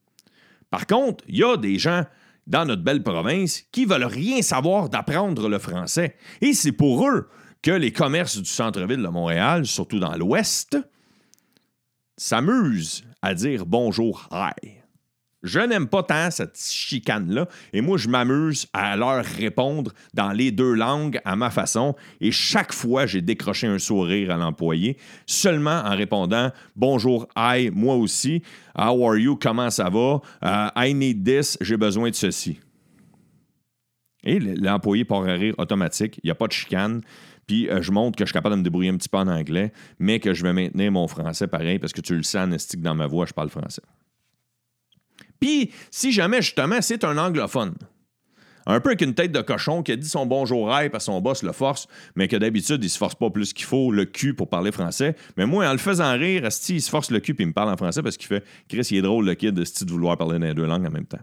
Par 0.70 0.88
contre, 0.88 1.24
il 1.28 1.38
y 1.38 1.44
a 1.44 1.58
des 1.58 1.78
gens 1.78 2.06
dans 2.48 2.66
notre 2.66 2.84
belle 2.84 3.04
province 3.04 3.64
qui 3.72 3.86
veulent 3.86 4.04
rien 4.04 4.42
savoir 4.42 4.90
d'apprendre 4.90 5.50
le 5.50 5.60
français. 5.60 6.16
Et 6.42 6.54
c'est 6.54 6.72
pour 6.72 7.08
eux 7.08 7.30
que 7.62 7.72
les 7.72 7.92
commerces 7.92 8.38
du 8.38 8.50
centre-ville 8.50 9.02
de 9.02 9.08
Montréal, 9.08 9.66
surtout 9.66 10.00
dans 10.00 10.16
l'ouest, 10.16 10.78
s'amusent 12.18 13.04
à 13.22 13.34
dire 13.34 13.66
bonjour, 13.66 14.28
hi. 14.32 14.83
Je 15.44 15.60
n'aime 15.60 15.88
pas 15.88 16.04
tant 16.04 16.32
cette 16.32 16.58
chicane-là, 16.58 17.48
et 17.74 17.82
moi, 17.82 17.98
je 17.98 18.08
m'amuse 18.08 18.68
à 18.72 18.96
leur 18.96 19.26
répondre 19.26 19.92
dans 20.14 20.32
les 20.32 20.52
deux 20.52 20.74
langues 20.74 21.20
à 21.26 21.36
ma 21.36 21.50
façon, 21.50 21.96
et 22.22 22.32
chaque 22.32 22.74
fois, 22.74 23.06
j'ai 23.06 23.22
décroché 23.22 23.68
un 23.68 23.78
sourire 23.78 24.32
à 24.32 24.38
l'employé, 24.38 24.98
seulement 25.26 25.82
en 25.84 25.96
répondant 25.96 26.52
bonjour, 26.76 27.28
hi, 27.36 27.70
moi 27.72 27.96
aussi, 27.96 28.42
how 28.78 29.06
are 29.06 29.18
you, 29.18 29.36
comment 29.36 29.70
ça 29.70 29.90
va, 29.90 30.22
Euh, 30.44 30.70
I 30.76 30.94
need 30.94 31.26
this, 31.26 31.58
j'ai 31.62 31.78
besoin 31.78 32.10
de 32.10 32.16
ceci. 32.16 32.60
Et 34.24 34.40
l'employé 34.40 35.04
part 35.06 35.24
à 35.24 35.34
rire 35.34 35.56
automatique, 35.58 36.20
il 36.24 36.28
n'y 36.28 36.32
a 36.32 36.36
pas 36.36 36.48
de 36.48 36.54
chicane. 36.54 37.02
Puis 37.46 37.70
euh, 37.70 37.82
je 37.82 37.92
montre 37.92 38.18
que 38.18 38.24
je 38.24 38.30
suis 38.30 38.34
capable 38.34 38.56
de 38.56 38.60
me 38.60 38.64
débrouiller 38.64 38.90
un 38.90 38.98
petit 38.98 39.10
peu 39.10 39.18
en 39.18 39.28
anglais, 39.28 39.74
mais 40.00 40.20
que 40.20 40.34
je 40.34 40.44
vais 40.44 40.54
maintenir 40.54 40.92
mon 40.92 41.08
français 41.08 41.48
pareil 41.48 41.80
parce 41.80 41.92
que 41.92 42.02
tu 42.02 42.16
le 42.16 42.24
sens, 42.24 42.48
Nestique, 42.48 42.82
dans 42.82 42.96
ma 42.96 43.08
voix, 43.08 43.26
je 43.26 43.34
parle 43.34 43.50
français. 43.50 43.82
Puis, 45.44 45.72
si 45.92 46.14
jamais, 46.14 46.42
justement, 46.42 46.78
c'est 46.80 47.04
un 47.04 47.18
anglophone, 47.18 47.74
un 48.66 48.80
peu 48.80 48.92
avec 48.92 49.02
une 49.02 49.14
tête 49.14 49.34
de 49.34 49.42
cochon 49.42 49.84
qui 49.84 49.92
a 49.92 49.98
dit 49.98 50.08
son 50.08 50.26
bonjour 50.26 50.74
aïe 50.74 50.90
parce 50.90 51.04
son 51.04 51.20
boss 51.20 51.44
le 51.44 51.52
force, 51.52 51.90
mais 52.16 52.30
que 52.30 52.38
d'habitude, 52.38 52.82
il 52.82 52.90
se 52.90 52.98
force 52.98 53.16
pas 53.16 53.30
plus 53.30 53.52
qu'il 53.52 53.66
faut 53.66 53.92
le 53.92 54.06
cul 54.06 54.34
pour 54.34 54.48
parler 54.48 54.72
français. 54.72 55.18
Mais 55.36 55.46
moi, 55.46 55.68
en 55.68 55.74
le 55.74 55.80
faisant 55.80 56.14
rire, 56.14 56.46
Asti, 56.46 56.76
il 56.76 56.82
se 56.82 56.90
force 56.90 57.12
le 57.12 57.20
cul 57.20 57.34
puis 57.34 57.44
il 57.44 57.48
me 57.48 57.54
parle 57.54 57.68
en 57.68 57.76
français 57.76 58.02
parce 58.02 58.16
qu'il 58.16 58.28
fait 58.28 58.46
Chris, 58.70 58.88
il 58.92 59.00
est 59.00 59.02
drôle, 59.02 59.26
le 59.26 59.36
kid, 59.36 59.60
Asti, 59.60 59.84
de 59.84 59.92
vouloir 59.92 60.18
parler 60.18 60.40
les 60.40 60.54
deux 60.54 60.66
langues 60.66 60.88
en 60.88 60.92
même 60.92 61.08
temps. 61.08 61.20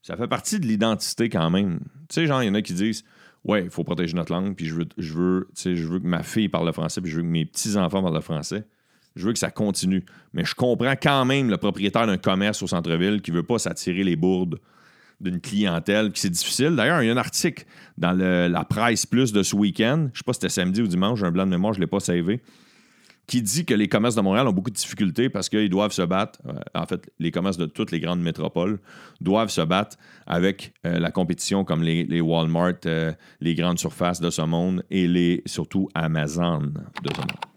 Ça 0.00 0.16
fait 0.16 0.26
partie 0.26 0.58
de 0.58 0.64
l'identité 0.64 1.28
quand 1.28 1.50
même. 1.50 1.80
Tu 2.08 2.14
sais, 2.14 2.26
genre, 2.26 2.42
il 2.42 2.46
y 2.46 2.48
en 2.48 2.54
a 2.54 2.62
qui 2.62 2.72
disent 2.72 3.04
Ouais, 3.44 3.62
il 3.62 3.70
faut 3.70 3.84
protéger 3.84 4.14
notre 4.14 4.32
langue, 4.32 4.56
puis 4.56 4.64
je 4.64 4.74
veux, 4.74 4.88
je, 4.96 5.12
veux, 5.12 5.48
je 5.54 5.86
veux 5.86 5.98
que 5.98 6.06
ma 6.06 6.22
fille 6.22 6.48
parle 6.48 6.64
le 6.64 6.72
français, 6.72 7.02
puis 7.02 7.10
je 7.10 7.16
veux 7.16 7.22
que 7.22 7.28
mes 7.28 7.44
petits-enfants 7.44 8.00
parlent 8.00 8.14
le 8.14 8.22
français. 8.22 8.64
Je 9.16 9.26
veux 9.26 9.32
que 9.32 9.38
ça 9.38 9.50
continue. 9.50 10.04
Mais 10.32 10.44
je 10.44 10.54
comprends 10.54 10.94
quand 11.00 11.24
même 11.24 11.50
le 11.50 11.56
propriétaire 11.56 12.06
d'un 12.06 12.18
commerce 12.18 12.62
au 12.62 12.66
centre-ville 12.66 13.22
qui 13.22 13.30
veut 13.30 13.42
pas 13.42 13.58
s'attirer 13.58 14.04
les 14.04 14.16
bourdes 14.16 14.60
d'une 15.20 15.40
clientèle, 15.40 16.12
qui 16.12 16.20
c'est 16.20 16.30
difficile. 16.30 16.76
D'ailleurs, 16.76 17.02
il 17.02 17.06
y 17.06 17.10
a 17.10 17.12
un 17.12 17.16
article 17.16 17.64
dans 17.96 18.12
la 18.12 18.64
presse 18.64 19.06
plus 19.06 19.32
de 19.32 19.42
ce 19.42 19.56
week-end, 19.56 20.08
je 20.12 20.18
sais 20.18 20.24
pas 20.24 20.34
si 20.34 20.40
c'était 20.40 20.52
samedi 20.52 20.82
ou 20.82 20.86
dimanche, 20.86 21.20
j'ai 21.20 21.26
un 21.26 21.30
blanc 21.30 21.46
de 21.46 21.50
mémoire, 21.50 21.72
je 21.72 21.80
l'ai 21.80 21.86
pas 21.86 22.00
savé, 22.00 22.42
qui 23.26 23.42
dit 23.42 23.64
que 23.64 23.74
les 23.74 23.88
commerces 23.88 24.14
de 24.14 24.20
Montréal 24.20 24.46
ont 24.46 24.52
beaucoup 24.52 24.70
de 24.70 24.76
difficultés 24.76 25.28
parce 25.28 25.48
qu'ils 25.48 25.70
doivent 25.70 25.92
se 25.92 26.02
battre, 26.02 26.38
euh, 26.46 26.52
en 26.74 26.86
fait, 26.86 27.10
les 27.18 27.30
commerces 27.30 27.56
de 27.56 27.66
toutes 27.66 27.90
les 27.90 28.00
grandes 28.00 28.20
métropoles 28.20 28.78
doivent 29.20 29.48
se 29.48 29.62
battre 29.62 29.96
avec 30.26 30.74
euh, 30.84 30.98
la 30.98 31.10
compétition 31.10 31.64
comme 31.64 31.82
les, 31.82 32.04
les 32.04 32.20
Walmart, 32.20 32.74
euh, 32.86 33.12
les 33.40 33.54
grandes 33.54 33.78
surfaces 33.78 34.20
de 34.20 34.30
ce 34.30 34.42
monde 34.42 34.84
et 34.90 35.08
les 35.08 35.42
surtout 35.46 35.88
Amazon 35.94 36.60
de 36.60 37.10
ce 37.14 37.20
monde. 37.20 37.55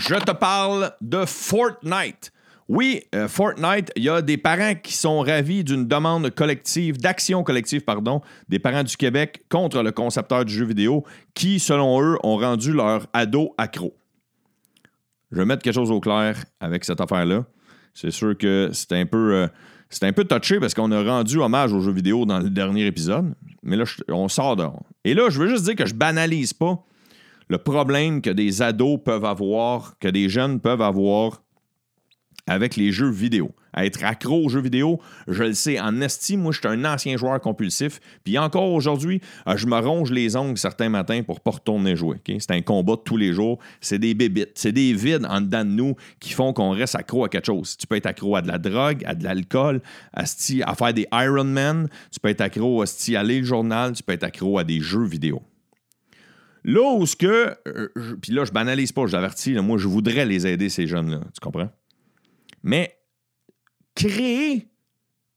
Je 0.00 0.14
te 0.14 0.32
parle 0.32 0.92
de 1.02 1.26
Fortnite. 1.26 2.32
Oui, 2.68 3.02
euh, 3.14 3.28
Fortnite, 3.28 3.92
il 3.96 4.04
y 4.04 4.08
a 4.08 4.22
des 4.22 4.38
parents 4.38 4.74
qui 4.74 4.94
sont 4.94 5.20
ravis 5.20 5.62
d'une 5.62 5.86
demande 5.86 6.30
collective, 6.30 6.96
d'action 6.96 7.42
collective, 7.42 7.82
pardon, 7.82 8.22
des 8.48 8.58
parents 8.58 8.82
du 8.82 8.96
Québec 8.96 9.42
contre 9.50 9.82
le 9.82 9.92
concepteur 9.92 10.46
du 10.46 10.54
jeu 10.54 10.64
vidéo 10.64 11.04
qui, 11.34 11.60
selon 11.60 12.00
eux, 12.00 12.16
ont 12.22 12.38
rendu 12.38 12.72
leur 12.72 13.08
ado 13.12 13.54
accro. 13.58 13.94
Je 15.32 15.36
vais 15.36 15.44
mettre 15.44 15.62
quelque 15.62 15.74
chose 15.74 15.90
au 15.90 16.00
clair 16.00 16.36
avec 16.60 16.86
cette 16.86 17.02
affaire-là. 17.02 17.44
C'est 17.92 18.10
sûr 18.10 18.38
que 18.38 18.70
c'est 18.72 18.92
un 18.92 19.04
peu. 19.04 19.34
euh, 19.34 20.22
touché 20.24 20.60
parce 20.60 20.72
qu'on 20.72 20.92
a 20.92 21.02
rendu 21.02 21.38
hommage 21.38 21.74
aux 21.74 21.80
jeux 21.80 21.92
vidéo 21.92 22.24
dans 22.24 22.38
le 22.38 22.48
dernier 22.48 22.86
épisode. 22.86 23.34
Mais 23.62 23.76
là, 23.76 23.84
on 24.08 24.28
sort 24.28 24.56
de. 24.56 24.64
Et 25.04 25.12
là, 25.12 25.28
je 25.28 25.38
veux 25.38 25.48
juste 25.48 25.64
dire 25.64 25.76
que 25.76 25.84
je 25.84 25.94
banalise 25.94 26.54
pas 26.54 26.82
le 27.50 27.58
problème 27.58 28.22
que 28.22 28.30
des 28.30 28.62
ados 28.62 29.00
peuvent 29.04 29.24
avoir, 29.24 29.98
que 29.98 30.06
des 30.06 30.28
jeunes 30.28 30.60
peuvent 30.60 30.82
avoir 30.82 31.42
avec 32.46 32.76
les 32.76 32.92
jeux 32.92 33.10
vidéo. 33.10 33.50
À 33.72 33.86
être 33.86 34.04
accro 34.04 34.44
aux 34.44 34.48
jeux 34.48 34.60
vidéo, 34.60 35.00
je 35.26 35.42
le 35.42 35.54
sais, 35.54 35.80
en 35.80 36.00
estime, 36.00 36.42
moi, 36.42 36.52
je 36.52 36.58
suis 36.58 36.68
un 36.68 36.84
ancien 36.84 37.16
joueur 37.16 37.40
compulsif. 37.40 38.00
Puis 38.22 38.38
encore 38.38 38.72
aujourd'hui, 38.72 39.20
euh, 39.48 39.56
je 39.56 39.66
me 39.66 39.76
ronge 39.76 40.12
les 40.12 40.36
ongles 40.36 40.58
certains 40.58 40.88
matins 40.88 41.22
pour 41.24 41.40
pas 41.40 41.50
retourner 41.50 41.96
jouer. 41.96 42.18
C'est 42.24 42.52
un 42.52 42.62
combat 42.62 42.94
de 42.94 43.00
tous 43.00 43.16
les 43.16 43.32
jours. 43.32 43.58
C'est 43.80 43.98
des 43.98 44.14
bébites. 44.14 44.52
C'est 44.54 44.72
des 44.72 44.92
vides 44.92 45.26
en 45.28 45.40
dedans 45.40 45.64
de 45.64 45.70
nous 45.70 45.96
qui 46.20 46.32
font 46.32 46.52
qu'on 46.52 46.70
reste 46.70 46.94
accro 46.94 47.24
à 47.24 47.28
quelque 47.28 47.46
chose. 47.46 47.76
Tu 47.76 47.86
peux 47.88 47.96
être 47.96 48.06
accro 48.06 48.36
à 48.36 48.42
de 48.42 48.48
la 48.48 48.58
drogue, 48.58 49.02
à 49.06 49.16
de 49.16 49.24
l'alcool, 49.24 49.82
à, 50.12 50.22
à 50.22 50.74
faire 50.74 50.94
des 50.94 51.06
Ironman. 51.12 51.88
Tu 52.12 52.20
peux 52.20 52.28
être 52.28 52.42
accro 52.42 52.82
à, 52.82 52.84
lire 53.24 53.40
le 53.40 53.44
journal. 53.44 53.92
Tu 53.92 54.04
peux 54.04 54.12
être 54.12 54.24
accro 54.24 54.58
à 54.58 54.64
des 54.64 54.80
jeux 54.80 55.04
vidéo. 55.04 55.42
Là 56.64 56.94
où 56.94 57.06
ce 57.06 57.16
que. 57.16 57.56
euh, 57.68 57.88
Puis 58.20 58.32
là, 58.32 58.44
je 58.44 58.52
banalise 58.52 58.92
pas, 58.92 59.06
je 59.06 59.12
l'avertis. 59.12 59.52
là, 59.54 59.62
Moi, 59.62 59.78
je 59.78 59.88
voudrais 59.88 60.26
les 60.26 60.46
aider, 60.46 60.68
ces 60.68 60.86
jeunes-là. 60.86 61.20
Tu 61.32 61.40
comprends? 61.40 61.70
Mais 62.62 62.96
créer 63.94 64.68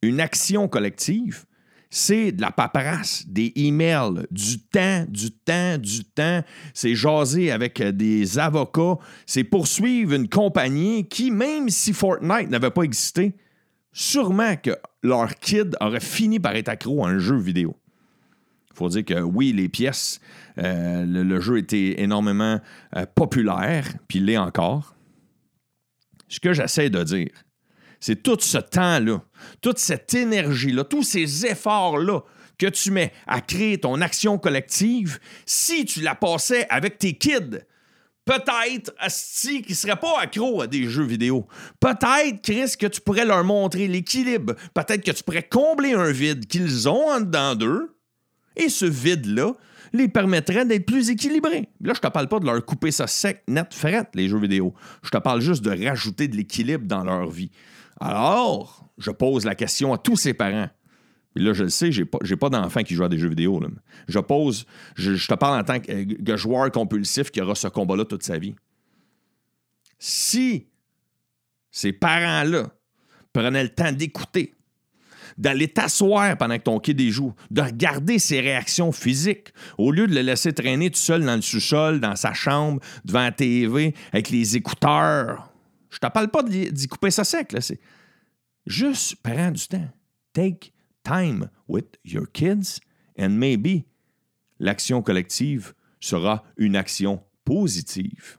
une 0.02 0.20
action 0.20 0.68
collective, 0.68 1.46
c'est 1.90 2.32
de 2.32 2.42
la 2.42 2.52
paperasse, 2.52 3.24
des 3.28 3.54
emails, 3.56 4.26
du 4.32 4.60
temps, 4.60 5.06
du 5.08 5.32
temps, 5.32 5.78
du 5.78 6.04
temps. 6.04 6.44
C'est 6.74 6.96
jaser 6.96 7.52
avec 7.52 7.80
euh, 7.82 7.92
des 7.92 8.40
avocats. 8.40 8.98
C'est 9.26 9.44
poursuivre 9.44 10.14
une 10.14 10.28
compagnie 10.28 11.08
qui, 11.08 11.32
même 11.32 11.70
si 11.70 11.94
Fortnite 11.94 12.50
n'avait 12.50 12.72
pas 12.72 12.82
existé, 12.82 13.36
sûrement 13.92 14.56
que 14.58 14.72
leur 15.04 15.36
kid 15.36 15.76
aurait 15.80 16.00
fini 16.00 16.40
par 16.40 16.56
être 16.56 16.70
accro 16.70 17.06
à 17.06 17.10
un 17.10 17.20
jeu 17.20 17.38
vidéo. 17.38 17.78
Il 18.74 18.78
faut 18.78 18.90
dire 18.90 19.06
que 19.06 19.22
oui, 19.22 19.54
les 19.54 19.70
pièces, 19.70 20.20
euh, 20.58 21.06
le, 21.06 21.40
jeu 21.40 21.60
était 21.60 22.02
énormément 22.02 22.60
euh, 22.96 23.06
populaire, 23.14 23.88
puis 24.08 24.18
il 24.18 24.26
l'est 24.26 24.38
encore. 24.38 24.96
Ce 26.28 26.40
que 26.40 26.54
j'essaie 26.54 26.90
de 26.90 27.04
dire, 27.04 27.30
c'est 28.00 28.24
tout 28.24 28.38
ce 28.40 28.58
temps-là, 28.58 29.22
toute 29.62 29.78
cette 29.78 30.14
énergie-là, 30.14 30.84
tous 30.84 31.04
ces 31.04 31.46
efforts-là 31.46 32.22
que 32.58 32.66
tu 32.66 32.92
mets 32.92 33.14
à 33.28 33.42
créer 33.42 33.78
ton 33.78 34.02
action 34.02 34.40
collective, 34.40 35.20
si 35.46 35.86
tu 35.86 36.02
la 36.02 36.16
passais 36.16 36.66
avec 36.70 36.98
tes 36.98 37.14
kids, 37.14 37.60
peut-être, 38.26 38.94
Asti, 38.98 39.62
qu'ils 39.62 39.74
ne 39.74 39.78
seraient 39.78 40.00
pas 40.00 40.20
accros 40.20 40.62
à 40.62 40.68
des 40.68 40.90
jeux 40.90 41.06
vidéo. 41.06 41.48
Peut-être, 41.80 42.42
Chris, 42.42 42.74
que 42.80 42.88
tu 42.88 43.02
pourrais 43.02 43.26
leur 43.26 43.44
montrer 43.44 43.88
l'équilibre. 43.88 44.56
Peut-être 44.74 45.04
que 45.04 45.12
tu 45.12 45.24
pourrais 45.24 45.44
combler 45.44 45.94
un 45.94 46.12
vide 46.12 46.48
qu'ils 46.48 46.90
ont 46.90 47.10
en 47.10 47.20
dedans 47.20 47.56
d'eux. 47.56 47.93
Et 48.56 48.70
ce 48.70 48.86
vide-là 48.86 49.54
les 49.94 50.08
permettrait 50.08 50.66
d'être 50.66 50.86
plus 50.86 51.10
équilibrés. 51.10 51.70
Là, 51.82 51.94
je 51.96 52.00
te 52.00 52.08
parle 52.08 52.28
pas 52.28 52.40
de 52.40 52.46
leur 52.46 52.66
couper 52.66 52.92
ça 52.92 53.08
sec, 53.08 53.44
net, 53.48 53.74
fret, 53.74 54.10
les 54.16 54.28
jeux 54.28 54.40
vidéo. 54.40 54.74
Je 55.04 55.10
te 55.10 55.18
parle 55.18 55.40
juste 55.40 55.64
de 55.64 55.88
rajouter 55.88 56.28
de 56.28 56.36
l'équilibre 56.36 56.86
dans 56.88 57.04
leur 57.04 57.30
vie. 57.30 57.52
Alors, 58.00 58.90
je 58.98 59.12
pose 59.12 59.46
la 59.46 59.56
question 59.56 59.94
à 59.94 59.98
tous 59.98 60.18
ces 60.18 60.34
parents. 60.34 60.70
Là, 61.36 61.54
je 61.54 61.64
le 61.64 61.70
sais, 61.70 61.92
j'ai 61.92 62.06
pas, 62.06 62.20
pas 62.40 62.50
d'enfant 62.50 62.84
qui 62.84 62.94
joue 62.96 63.04
à 63.04 63.10
des 63.10 63.18
jeux 63.18 63.30
vidéo. 63.30 63.60
là. 63.60 63.68
Je 64.08 64.20
pose, 64.20 64.66
je, 64.96 65.28
te 65.28 65.34
parle 65.34 65.60
en 65.60 65.64
tant 65.64 65.80
euh, 65.90 66.06
que 66.06 66.38
joueur 66.38 66.72
compulsif 66.72 67.32
qui 67.32 67.42
aura 67.42 67.56
ce 67.56 67.68
combat-là 67.68 68.06
toute 68.06 68.24
sa 68.24 68.38
vie. 68.38 68.56
Si 69.98 70.68
ces 71.72 71.94
parents-là 71.94 72.68
prenaient 73.32 73.64
le 73.64 73.70
temps 73.70 73.92
d'écouter, 73.92 74.54
d'aller 75.38 75.68
t'asseoir 75.68 76.38
pendant 76.38 76.58
que 76.58 76.64
ton 76.64 76.80
kid 76.80 77.00
y 77.00 77.12
joue, 77.12 77.34
de 77.52 77.62
regarder 77.62 78.20
ses 78.20 78.40
réactions 78.40 78.92
physiques, 78.92 79.50
au 79.78 79.92
lieu 79.92 80.08
de 80.08 80.16
le 80.16 80.22
laisser 80.22 80.54
traîner 80.54 80.90
tout 80.90 81.00
seul 81.00 81.24
dans 81.26 81.36
le 81.36 81.42
sous-sol, 81.42 82.00
dans 82.00 82.16
sa 82.16 82.34
chambre, 82.34 82.82
devant 83.06 83.22
la 83.24 83.32
TV, 83.32 83.94
avec 84.12 84.30
les 84.30 84.56
écouteurs. 84.56 85.52
Je 85.90 86.00
te 86.00 86.08
parle 86.08 86.30
pas 86.30 86.44
d'y 86.44 86.88
couper 86.88 87.12
ça 87.12 87.24
sec, 87.24 87.52
là. 87.52 87.62
C'est 87.62 87.80
juste 88.66 89.16
prends 89.22 89.52
du 89.52 89.68
temps. 89.68 89.90
Take 90.34 90.74
time 91.04 91.50
with 91.68 91.86
your 92.04 92.26
kids 92.32 92.80
and 93.20 93.30
maybe 93.30 93.86
l'action 94.60 95.02
collective 95.02 95.74
sera 96.00 96.44
une 96.58 96.76
action 96.76 97.24
positive. 97.46 98.38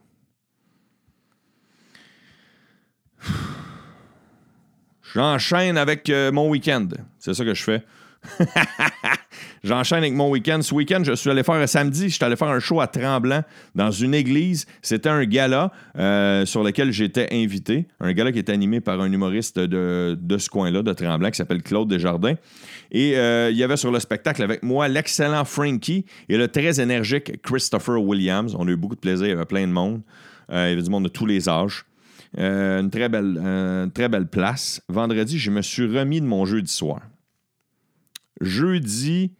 J'enchaîne 5.15 5.77
avec 5.77 6.09
euh, 6.09 6.29
mon 6.29 6.49
week-end. 6.49 6.89
C'est 7.19 7.33
ça 7.33 7.45
que 7.45 7.53
je 7.53 7.63
fais. 7.63 7.83
J'enchaîne 9.63 9.99
avec 9.99 10.13
mon 10.13 10.29
week-end. 10.29 10.61
Ce 10.61 10.75
week-end, 10.75 11.03
je 11.05 11.13
suis 11.13 11.29
allé 11.29 11.41
faire 11.41 11.55
un 11.55 11.67
samedi, 11.67 12.09
je 12.09 12.15
suis 12.15 12.23
allé 12.25 12.35
faire 12.35 12.49
un 12.49 12.59
show 12.59 12.81
à 12.81 12.87
Tremblant 12.87 13.41
dans 13.75 13.91
une 13.91 14.13
église. 14.13 14.65
C'était 14.81 15.07
un 15.07 15.23
gala 15.23 15.71
euh, 15.97 16.45
sur 16.45 16.63
lequel 16.63 16.91
j'étais 16.91 17.29
invité. 17.31 17.87
Un 18.01 18.11
gala 18.11 18.33
qui 18.33 18.39
est 18.39 18.49
animé 18.49 18.81
par 18.81 18.99
un 18.99 19.09
humoriste 19.09 19.57
de, 19.57 20.17
de 20.19 20.37
ce 20.37 20.49
coin-là, 20.49 20.81
de 20.83 20.91
Tremblant, 20.91 21.31
qui 21.31 21.37
s'appelle 21.37 21.63
Claude 21.63 21.87
Desjardins. 21.87 22.35
Et 22.91 23.15
euh, 23.15 23.51
il 23.51 23.57
y 23.57 23.63
avait 23.63 23.77
sur 23.77 23.93
le 23.93 24.01
spectacle 24.01 24.43
avec 24.43 24.63
moi 24.63 24.89
l'excellent 24.89 25.45
Frankie 25.45 26.05
et 26.27 26.35
le 26.35 26.49
très 26.49 26.81
énergique 26.81 27.41
Christopher 27.41 28.01
Williams. 28.01 28.53
On 28.59 28.67
a 28.67 28.71
eu 28.71 28.75
beaucoup 28.75 28.95
de 28.95 28.99
plaisir, 28.99 29.27
il 29.27 29.29
y 29.29 29.33
avait 29.33 29.45
plein 29.45 29.65
de 29.65 29.71
monde. 29.71 30.01
Euh, 30.51 30.65
il 30.67 30.71
y 30.71 30.73
avait 30.73 30.83
du 30.83 30.89
monde 30.89 31.05
de 31.05 31.09
tous 31.09 31.25
les 31.25 31.47
âges. 31.47 31.85
Euh, 32.37 32.81
une 32.81 32.89
très 32.89 33.07
belle, 33.07 33.37
une 33.37 33.91
très 33.91 34.09
belle 34.09 34.27
place. 34.27 34.81
Vendredi, 34.89 35.39
je 35.39 35.51
me 35.51 35.61
suis 35.61 35.85
remis 35.85 36.19
de 36.19 36.25
mon 36.25 36.45
jeudi 36.45 36.71
soir. 36.71 37.01
Jeudi 38.41 39.31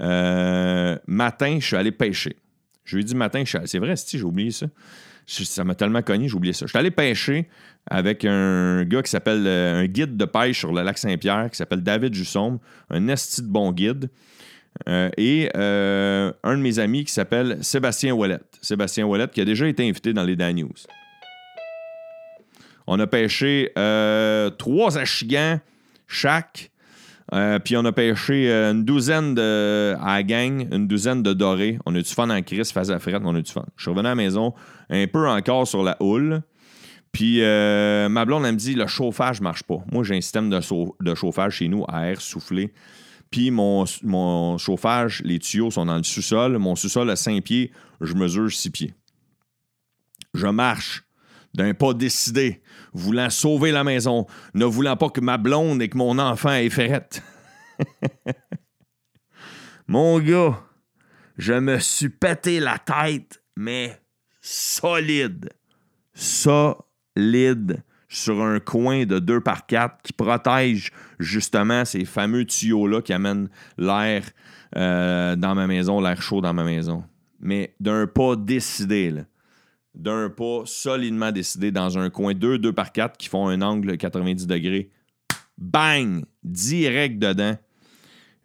euh, 0.00 0.96
matin, 1.06 1.58
je 1.60 1.66
suis 1.66 1.76
allé 1.76 1.90
pêcher. 1.90 2.36
Jeudi 2.84 3.14
matin, 3.14 3.42
je 3.44 3.56
allé- 3.56 3.66
c'est 3.66 3.78
vrai, 3.78 3.96
si 3.96 4.18
j'ai 4.18 4.24
oublié 4.24 4.50
ça. 4.52 4.66
Ça 5.26 5.64
m'a 5.64 5.74
tellement 5.74 6.02
cogné, 6.02 6.28
j'ai 6.28 6.34
oublié 6.34 6.52
ça. 6.52 6.66
Je 6.66 6.70
suis 6.70 6.78
allé 6.78 6.90
pêcher 6.90 7.48
avec 7.86 8.24
un 8.24 8.84
gars 8.84 9.02
qui 9.02 9.10
s'appelle 9.10 9.44
euh, 9.46 9.80
un 9.82 9.86
guide 9.86 10.16
de 10.16 10.24
pêche 10.24 10.58
sur 10.58 10.72
le 10.72 10.82
lac 10.82 10.98
Saint-Pierre 10.98 11.50
qui 11.50 11.56
s'appelle 11.56 11.82
David 11.82 12.14
Jusson, 12.14 12.60
un 12.90 13.08
esti 13.08 13.42
de 13.42 13.48
bon 13.48 13.72
guide. 13.72 14.08
Et 14.86 15.50
un 15.54 16.32
de 16.56 16.62
mes 16.62 16.78
amis 16.78 17.04
qui 17.04 17.12
s'appelle 17.12 17.58
Sébastien 17.60 18.14
Ouellette. 18.14 18.56
Sébastien 18.62 19.04
Ouellette 19.04 19.32
qui 19.32 19.40
a 19.40 19.44
déjà 19.44 19.66
été 19.66 19.86
invité 19.88 20.12
dans 20.12 20.22
les 20.22 20.36
Dan 20.36 20.54
News. 20.56 20.70
On 22.92 22.98
a 22.98 23.06
pêché 23.06 23.70
euh, 23.78 24.50
trois 24.50 24.98
achigans 24.98 25.60
chaque. 26.08 26.72
Euh, 27.32 27.60
puis 27.60 27.76
on 27.76 27.84
a 27.84 27.92
pêché 27.92 28.50
euh, 28.50 28.72
une 28.72 28.84
douzaine 28.84 29.36
de, 29.36 29.94
à 30.02 30.24
gang, 30.24 30.66
une 30.72 30.88
douzaine 30.88 31.22
de 31.22 31.32
dorés. 31.32 31.78
On 31.86 31.94
a 31.94 32.02
du 32.02 32.10
fun 32.10 32.28
en 32.28 32.42
crise, 32.42 32.72
face 32.72 32.90
à 32.90 32.98
frette, 32.98 33.22
on 33.24 33.36
a 33.36 33.40
du 33.40 33.52
fun. 33.52 33.64
Je 33.76 33.82
suis 33.82 33.90
revenu 33.90 34.08
à 34.08 34.10
la 34.10 34.14
maison 34.16 34.54
un 34.90 35.06
peu 35.06 35.28
encore 35.28 35.68
sur 35.68 35.84
la 35.84 35.96
houle. 36.00 36.42
Puis 37.12 37.44
euh, 37.44 38.08
ma 38.08 38.24
blonde, 38.24 38.44
elle 38.44 38.54
me 38.54 38.58
dit 38.58 38.74
le 38.74 38.88
chauffage 38.88 39.40
marche 39.40 39.62
pas. 39.62 39.78
Moi, 39.92 40.02
j'ai 40.02 40.16
un 40.16 40.20
système 40.20 40.50
de 40.50 41.14
chauffage 41.14 41.58
chez 41.58 41.68
nous 41.68 41.84
à 41.86 42.08
air 42.08 42.20
soufflé. 42.20 42.72
Puis 43.30 43.52
mon, 43.52 43.84
mon 44.02 44.58
chauffage, 44.58 45.22
les 45.24 45.38
tuyaux 45.38 45.70
sont 45.70 45.86
dans 45.86 45.96
le 45.96 46.02
sous-sol. 46.02 46.58
Mon 46.58 46.74
sous-sol 46.74 47.08
à 47.08 47.14
5 47.14 47.40
pieds, 47.44 47.70
je 48.00 48.14
mesure 48.14 48.50
6 48.50 48.70
pieds. 48.70 48.94
Je 50.34 50.48
marche 50.48 51.04
d'un 51.54 51.74
pas 51.74 51.94
décidé, 51.94 52.62
voulant 52.92 53.30
sauver 53.30 53.72
la 53.72 53.84
maison, 53.84 54.26
ne 54.54 54.64
voulant 54.64 54.96
pas 54.96 55.10
que 55.10 55.20
ma 55.20 55.38
blonde 55.38 55.82
et 55.82 55.88
que 55.88 55.98
mon 55.98 56.18
enfant 56.18 56.52
aient 56.52 56.70
ferrette. 56.70 57.22
mon 59.88 60.18
gars, 60.20 60.60
je 61.38 61.54
me 61.54 61.78
suis 61.78 62.08
pété 62.08 62.60
la 62.60 62.78
tête, 62.78 63.42
mais 63.56 64.00
solide. 64.40 65.50
Solide 66.14 67.82
sur 68.08 68.42
un 68.42 68.58
coin 68.58 69.04
de 69.04 69.18
2 69.18 69.40
par 69.40 69.66
4 69.66 70.02
qui 70.02 70.12
protège 70.12 70.90
justement 71.18 71.84
ces 71.84 72.04
fameux 72.04 72.44
tuyaux-là 72.44 73.02
qui 73.02 73.12
amènent 73.12 73.48
l'air 73.78 74.24
euh, 74.76 75.36
dans 75.36 75.54
ma 75.54 75.66
maison, 75.66 76.00
l'air 76.00 76.20
chaud 76.20 76.40
dans 76.40 76.52
ma 76.52 76.64
maison. 76.64 77.04
Mais 77.40 77.74
d'un 77.80 78.06
pas 78.06 78.36
décidé, 78.36 79.10
là 79.10 79.22
d'un 79.94 80.30
pas 80.30 80.62
solidement 80.66 81.32
décidé 81.32 81.70
dans 81.72 81.98
un 81.98 82.10
coin 82.10 82.34
2, 82.34 82.58
2 82.58 82.72
par 82.72 82.92
4 82.92 83.16
qui 83.16 83.28
font 83.28 83.48
un 83.48 83.60
angle 83.62 83.96
90 83.96 84.46
degrés. 84.46 84.90
Bang! 85.58 86.24
Direct 86.42 87.18
dedans. 87.18 87.56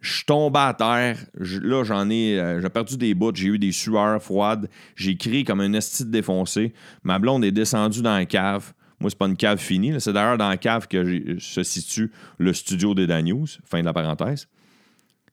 Je 0.00 0.24
tombe 0.24 0.56
à 0.56 0.74
terre. 0.74 1.18
Là, 1.34 1.82
j'en 1.82 2.10
ai, 2.10 2.38
euh, 2.38 2.60
j'ai 2.60 2.68
perdu 2.68 2.96
des 2.96 3.14
bouts. 3.14 3.32
J'ai 3.34 3.48
eu 3.48 3.58
des 3.58 3.72
sueurs 3.72 4.22
froides. 4.22 4.68
J'ai 4.94 5.16
crié 5.16 5.42
comme 5.42 5.60
un 5.60 5.72
esti 5.72 6.04
défoncé. 6.04 6.74
Ma 7.02 7.18
blonde 7.18 7.44
est 7.44 7.52
descendue 7.52 8.02
dans 8.02 8.14
la 8.14 8.26
cave. 8.26 8.72
Moi, 9.00 9.10
c'est 9.10 9.18
pas 9.18 9.26
une 9.26 9.36
cave 9.36 9.58
finie. 9.58 9.94
C'est 10.00 10.12
d'ailleurs 10.12 10.38
dans 10.38 10.48
la 10.48 10.58
cave 10.58 10.86
que 10.88 11.04
j'ai- 11.04 11.36
se 11.38 11.62
situe 11.62 12.10
le 12.38 12.52
studio 12.52 12.94
des 12.94 13.06
Dan 13.06 13.24
News. 13.24 13.46
Fin 13.64 13.80
de 13.80 13.84
la 13.86 13.92
parenthèse. 13.92 14.46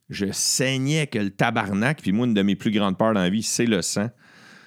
Je 0.09 0.27
saignais 0.31 1.07
que 1.07 1.19
le 1.19 1.29
tabarnak. 1.29 2.01
Puis 2.01 2.11
moi, 2.11 2.25
une 2.25 2.33
de 2.33 2.41
mes 2.41 2.55
plus 2.55 2.71
grandes 2.71 2.97
peurs 2.97 3.13
dans 3.13 3.21
la 3.21 3.29
vie, 3.29 3.43
c'est 3.43 3.65
le 3.65 3.81
sang. 3.81 4.09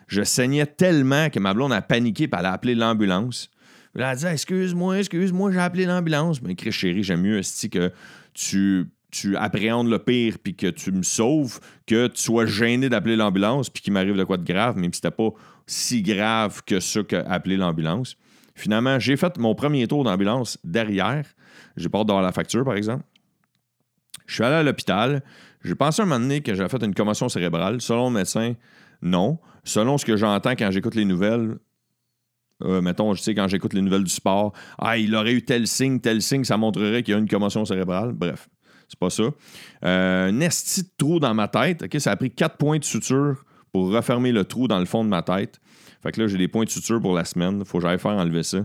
Je 0.06 0.22
saignais 0.22 0.66
tellement 0.66 1.30
que 1.30 1.38
ma 1.38 1.54
blonde 1.54 1.72
a 1.72 1.82
paniqué 1.82 2.24
et 2.24 2.30
elle 2.32 2.46
a 2.46 2.52
appelé 2.52 2.74
l'ambulance. 2.74 3.50
Elle 3.94 4.02
a 4.02 4.14
dit 4.14 4.26
Excuse-moi, 4.26 4.98
excuse-moi, 4.98 5.52
j'ai 5.52 5.58
appelé 5.58 5.86
l'ambulance. 5.86 6.42
Mais 6.42 6.54
Chris, 6.54 6.72
chérie, 6.72 7.02
j'aime 7.02 7.22
mieux 7.22 7.38
esti, 7.38 7.70
que 7.70 7.92
tu, 8.34 8.88
tu 9.10 9.36
appréhendes 9.36 9.88
le 9.88 9.98
pire 9.98 10.36
puis 10.42 10.54
que 10.54 10.68
tu 10.68 10.92
me 10.92 11.02
sauves 11.02 11.60
que 11.86 12.06
tu 12.08 12.22
sois 12.22 12.46
gêné 12.46 12.88
d'appeler 12.88 13.16
l'ambulance 13.16 13.70
puis 13.70 13.82
qu'il 13.82 13.92
m'arrive 13.92 14.16
de 14.16 14.24
quoi 14.24 14.36
de 14.36 14.44
grave, 14.44 14.76
même 14.76 14.92
si 14.92 15.00
c'était 15.02 15.10
pas 15.10 15.30
si 15.66 16.02
grave 16.02 16.62
que 16.64 16.78
ça 16.80 17.02
qu'appeler 17.02 17.56
l'ambulance. 17.56 18.16
Finalement, 18.54 18.98
j'ai 18.98 19.16
fait 19.16 19.36
mon 19.38 19.54
premier 19.54 19.86
tour 19.86 20.04
d'ambulance 20.04 20.58
derrière. 20.64 21.26
J'ai 21.76 21.88
pas 21.88 22.04
d'avoir 22.04 22.22
la 22.22 22.32
facture, 22.32 22.64
par 22.64 22.74
exemple. 22.74 23.04
Je 24.26 24.34
suis 24.34 24.44
allé 24.44 24.56
à 24.56 24.62
l'hôpital. 24.62 25.22
J'ai 25.62 25.74
pensé 25.74 26.02
un 26.02 26.06
moment 26.06 26.20
donné 26.20 26.40
que 26.40 26.54
j'avais 26.54 26.68
fait 26.68 26.82
une 26.82 26.94
commotion 26.94 27.28
cérébrale. 27.28 27.80
Selon 27.80 28.08
le 28.08 28.14
médecin, 28.14 28.54
non. 29.02 29.38
Selon 29.66 29.98
ce 29.98 30.04
que 30.04 30.16
j'entends 30.16 30.52
quand 30.52 30.70
j'écoute 30.70 30.94
les 30.94 31.04
nouvelles, 31.04 31.58
euh, 32.62 32.80
mettons, 32.80 33.12
je 33.14 33.20
sais, 33.20 33.34
quand 33.34 33.48
j'écoute 33.48 33.74
les 33.74 33.82
nouvelles 33.82 34.04
du 34.04 34.10
sport, 34.10 34.52
ah, 34.78 34.96
il 34.96 35.14
aurait 35.14 35.32
eu 35.32 35.44
tel 35.44 35.66
signe, 35.66 35.98
tel 35.98 36.22
signe, 36.22 36.44
ça 36.44 36.56
montrerait 36.56 37.02
qu'il 37.02 37.12
y 37.12 37.14
a 37.16 37.18
une 37.18 37.28
commotion 37.28 37.64
cérébrale. 37.64 38.12
Bref, 38.12 38.48
c'est 38.88 38.98
pas 38.98 39.10
ça. 39.10 39.24
Euh, 39.84 40.28
un 40.28 40.40
esti 40.40 40.84
de 40.84 40.88
trou 40.96 41.18
dans 41.18 41.34
ma 41.34 41.48
tête. 41.48 41.84
Ça 41.98 42.12
a 42.12 42.16
pris 42.16 42.30
quatre 42.30 42.58
points 42.58 42.78
de 42.78 42.84
suture 42.84 43.44
pour 43.72 43.90
refermer 43.90 44.30
le 44.30 44.44
trou 44.44 44.68
dans 44.68 44.78
le 44.78 44.86
fond 44.86 45.02
de 45.04 45.08
ma 45.08 45.22
tête. 45.22 45.60
Fait 46.00 46.12
que 46.12 46.20
là, 46.20 46.28
j'ai 46.28 46.38
des 46.38 46.48
points 46.48 46.64
de 46.64 46.70
suture 46.70 47.00
pour 47.00 47.12
la 47.12 47.24
semaine. 47.24 47.64
Faut 47.64 47.78
que 47.78 47.82
j'aille 47.82 47.98
faire 47.98 48.12
enlever 48.12 48.44
ça. 48.44 48.64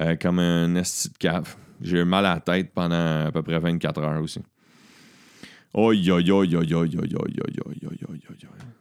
Euh, 0.00 0.16
comme 0.16 0.38
un 0.38 0.74
esti 0.76 1.10
de 1.10 1.18
cave. 1.18 1.54
J'ai 1.82 1.98
eu 1.98 2.04
mal 2.04 2.24
à 2.24 2.34
la 2.36 2.40
tête 2.40 2.72
pendant 2.72 3.26
à 3.26 3.30
peu 3.30 3.42
près 3.42 3.58
24 3.58 4.00
heures 4.00 4.22
aussi. 4.22 4.40
Oi, 5.74 5.96
oi, 6.10 6.30
oi, 6.30 6.30
oi, 6.30 6.46
oi, 6.46 6.56
oi, 6.56 6.74
oi, 6.74 6.86
oi, 6.96 7.26
oi, 7.28 7.74
oi, 7.82 7.96
oi, 8.08 8.16
oi. 8.28 8.79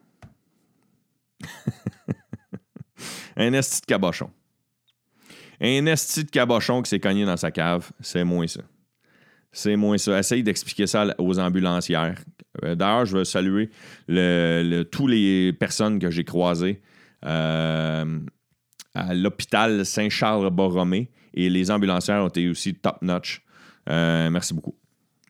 un 3.38 3.54
esti 3.54 3.82
de 3.82 3.86
cabochon. 3.86 4.30
Un 5.62 5.86
esti 5.88 6.24
de 6.24 6.30
cabochon 6.30 6.82
qui 6.82 6.90
s'est 6.90 7.00
cogné 7.00 7.26
dans 7.26 7.38
sa 7.38 7.52
cave, 7.52 7.92
c'est 8.00 8.24
moins 8.24 8.48
ça. 8.48 8.62
C'est 9.52 9.76
moins 9.76 9.98
ça. 9.98 10.20
Essaye 10.20 10.44
d'expliquer 10.44 10.88
ça 10.88 11.16
aux 11.18 11.40
ambulancières. 11.40 12.20
Euh, 12.64 12.76
D'ailleurs, 12.76 13.06
je 13.06 13.18
veux 13.18 13.24
saluer 13.24 13.70
le, 14.08 14.84
tous 14.84 15.08
les 15.08 15.54
personnes 15.54 16.00
que 16.00 16.12
j'ai 16.12 16.24
croisées 16.24 16.82
euh, 17.26 18.20
à 18.94 19.14
l'hôpital 19.14 19.86
Saint-Charles-Borromée 19.86 21.10
et 21.34 21.50
les 21.50 21.72
ambulancières 21.72 22.24
ont 22.24 22.28
été 22.28 22.48
aussi 22.48 22.76
top-notch. 22.76 23.42
Euh, 23.90 24.30
merci 24.30 24.54
beaucoup. 24.54 24.76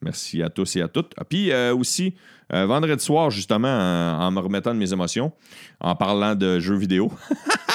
Merci 0.01 0.43
à 0.43 0.49
tous 0.49 0.75
et 0.75 0.81
à 0.81 0.87
toutes. 0.87 1.13
Ah, 1.17 1.23
Puis 1.25 1.53
aussi, 1.53 2.15
euh, 2.53 2.65
vendredi 2.65 3.03
soir, 3.03 3.29
justement, 3.29 3.67
en, 3.67 4.27
en 4.27 4.31
me 4.31 4.39
remettant 4.39 4.73
de 4.73 4.79
mes 4.79 4.91
émotions, 4.91 5.31
en 5.79 5.95
parlant 5.95 6.35
de 6.35 6.59
jeux 6.59 6.77
vidéo, 6.77 7.11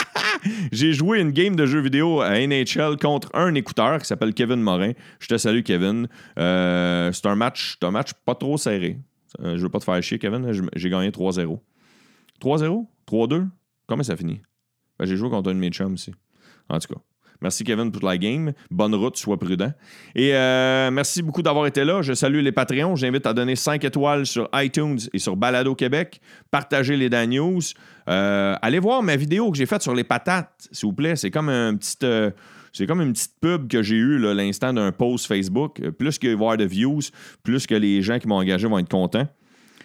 j'ai 0.72 0.92
joué 0.92 1.20
une 1.20 1.30
game 1.30 1.56
de 1.56 1.66
jeux 1.66 1.80
vidéo 1.80 2.20
à 2.20 2.38
NHL 2.46 2.96
contre 3.00 3.30
un 3.34 3.54
écouteur 3.54 3.98
qui 3.98 4.06
s'appelle 4.06 4.34
Kevin 4.34 4.60
Morin. 4.60 4.92
Je 5.20 5.28
te 5.28 5.37
salue, 5.37 5.62
Kevin. 5.62 6.08
Euh, 6.38 7.12
c'est 7.12 7.26
un 7.26 7.37
match, 7.37 7.76
un 7.82 7.90
match 7.90 8.10
pas 8.24 8.34
trop 8.34 8.56
serré. 8.56 8.98
Euh, 9.40 9.56
je 9.56 9.62
veux 9.62 9.68
pas 9.68 9.78
te 9.78 9.84
faire 9.84 10.00
chier, 10.02 10.18
Kevin. 10.18 10.50
J'ai 10.76 10.90
gagné 10.90 11.10
3-0. 11.10 11.58
3-0? 12.40 12.87
3-2? 13.10 13.46
Comment 13.87 14.02
ça 14.02 14.16
finit? 14.16 14.40
Ben, 14.98 15.06
j'ai 15.06 15.16
joué 15.16 15.28
contre 15.30 15.50
un 15.50 15.54
de 15.54 15.58
mes 15.58 15.70
chums 15.70 15.94
aussi. 15.94 16.12
En 16.68 16.78
tout 16.78 16.94
cas. 16.94 17.00
Merci 17.40 17.64
Kevin 17.64 17.90
pour 17.90 18.06
la 18.06 18.16
game. 18.16 18.52
Bonne 18.70 18.94
route, 18.94 19.16
sois 19.16 19.38
prudent. 19.38 19.72
Et 20.14 20.34
euh, 20.34 20.90
merci 20.90 21.22
beaucoup 21.22 21.42
d'avoir 21.42 21.66
été 21.66 21.84
là. 21.84 22.02
Je 22.02 22.12
salue 22.12 22.40
les 22.40 22.52
Patreons. 22.52 22.96
J'invite 22.96 23.26
à 23.26 23.32
donner 23.32 23.56
5 23.56 23.84
étoiles 23.84 24.26
sur 24.26 24.48
iTunes 24.54 24.98
et 25.12 25.18
sur 25.18 25.36
Balado 25.36 25.74
Québec. 25.74 26.20
Partagez 26.50 26.96
les 26.96 27.10
Dan 27.10 27.30
News. 27.30 27.60
Euh, 28.08 28.54
allez 28.62 28.78
voir 28.78 29.02
ma 29.02 29.16
vidéo 29.16 29.50
que 29.50 29.58
j'ai 29.58 29.66
faite 29.66 29.82
sur 29.82 29.94
les 29.94 30.04
patates, 30.04 30.68
s'il 30.72 30.86
vous 30.86 30.92
plaît. 30.92 31.16
C'est 31.16 31.30
comme 31.30 31.48
un 31.48 31.74
petit. 31.76 31.96
euh, 32.04 32.30
c'est 32.72 32.86
comme 32.86 33.00
une 33.00 33.12
petite 33.12 33.34
pub 33.40 33.68
que 33.68 33.82
j'ai 33.84 33.94
eue 33.94 34.18
l'instant 34.18 34.72
d'un 34.72 34.90
post 34.90 35.26
Facebook. 35.26 35.80
Plus 35.90 36.18
que 36.18 36.34
voir 36.34 36.56
de 36.56 36.64
views, 36.64 37.02
plus 37.44 37.68
que 37.68 37.74
les 37.74 38.02
gens 38.02 38.18
qui 38.18 38.26
m'ont 38.26 38.36
engagé 38.36 38.66
vont 38.66 38.78
être 38.78 38.88
contents. 38.88 39.28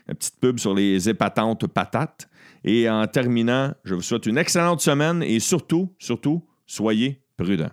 Une 0.07 0.15
petite 0.15 0.39
pub 0.39 0.57
sur 0.57 0.73
les 0.73 1.07
épatantes 1.07 1.67
patates. 1.67 2.27
Et 2.63 2.89
en 2.89 3.05
terminant, 3.05 3.73
je 3.83 3.93
vous 3.93 4.01
souhaite 4.01 4.25
une 4.25 4.37
excellente 4.37 4.81
semaine 4.81 5.21
et 5.21 5.39
surtout, 5.39 5.93
surtout, 5.99 6.43
soyez 6.65 7.21
Brüder. 7.39 7.71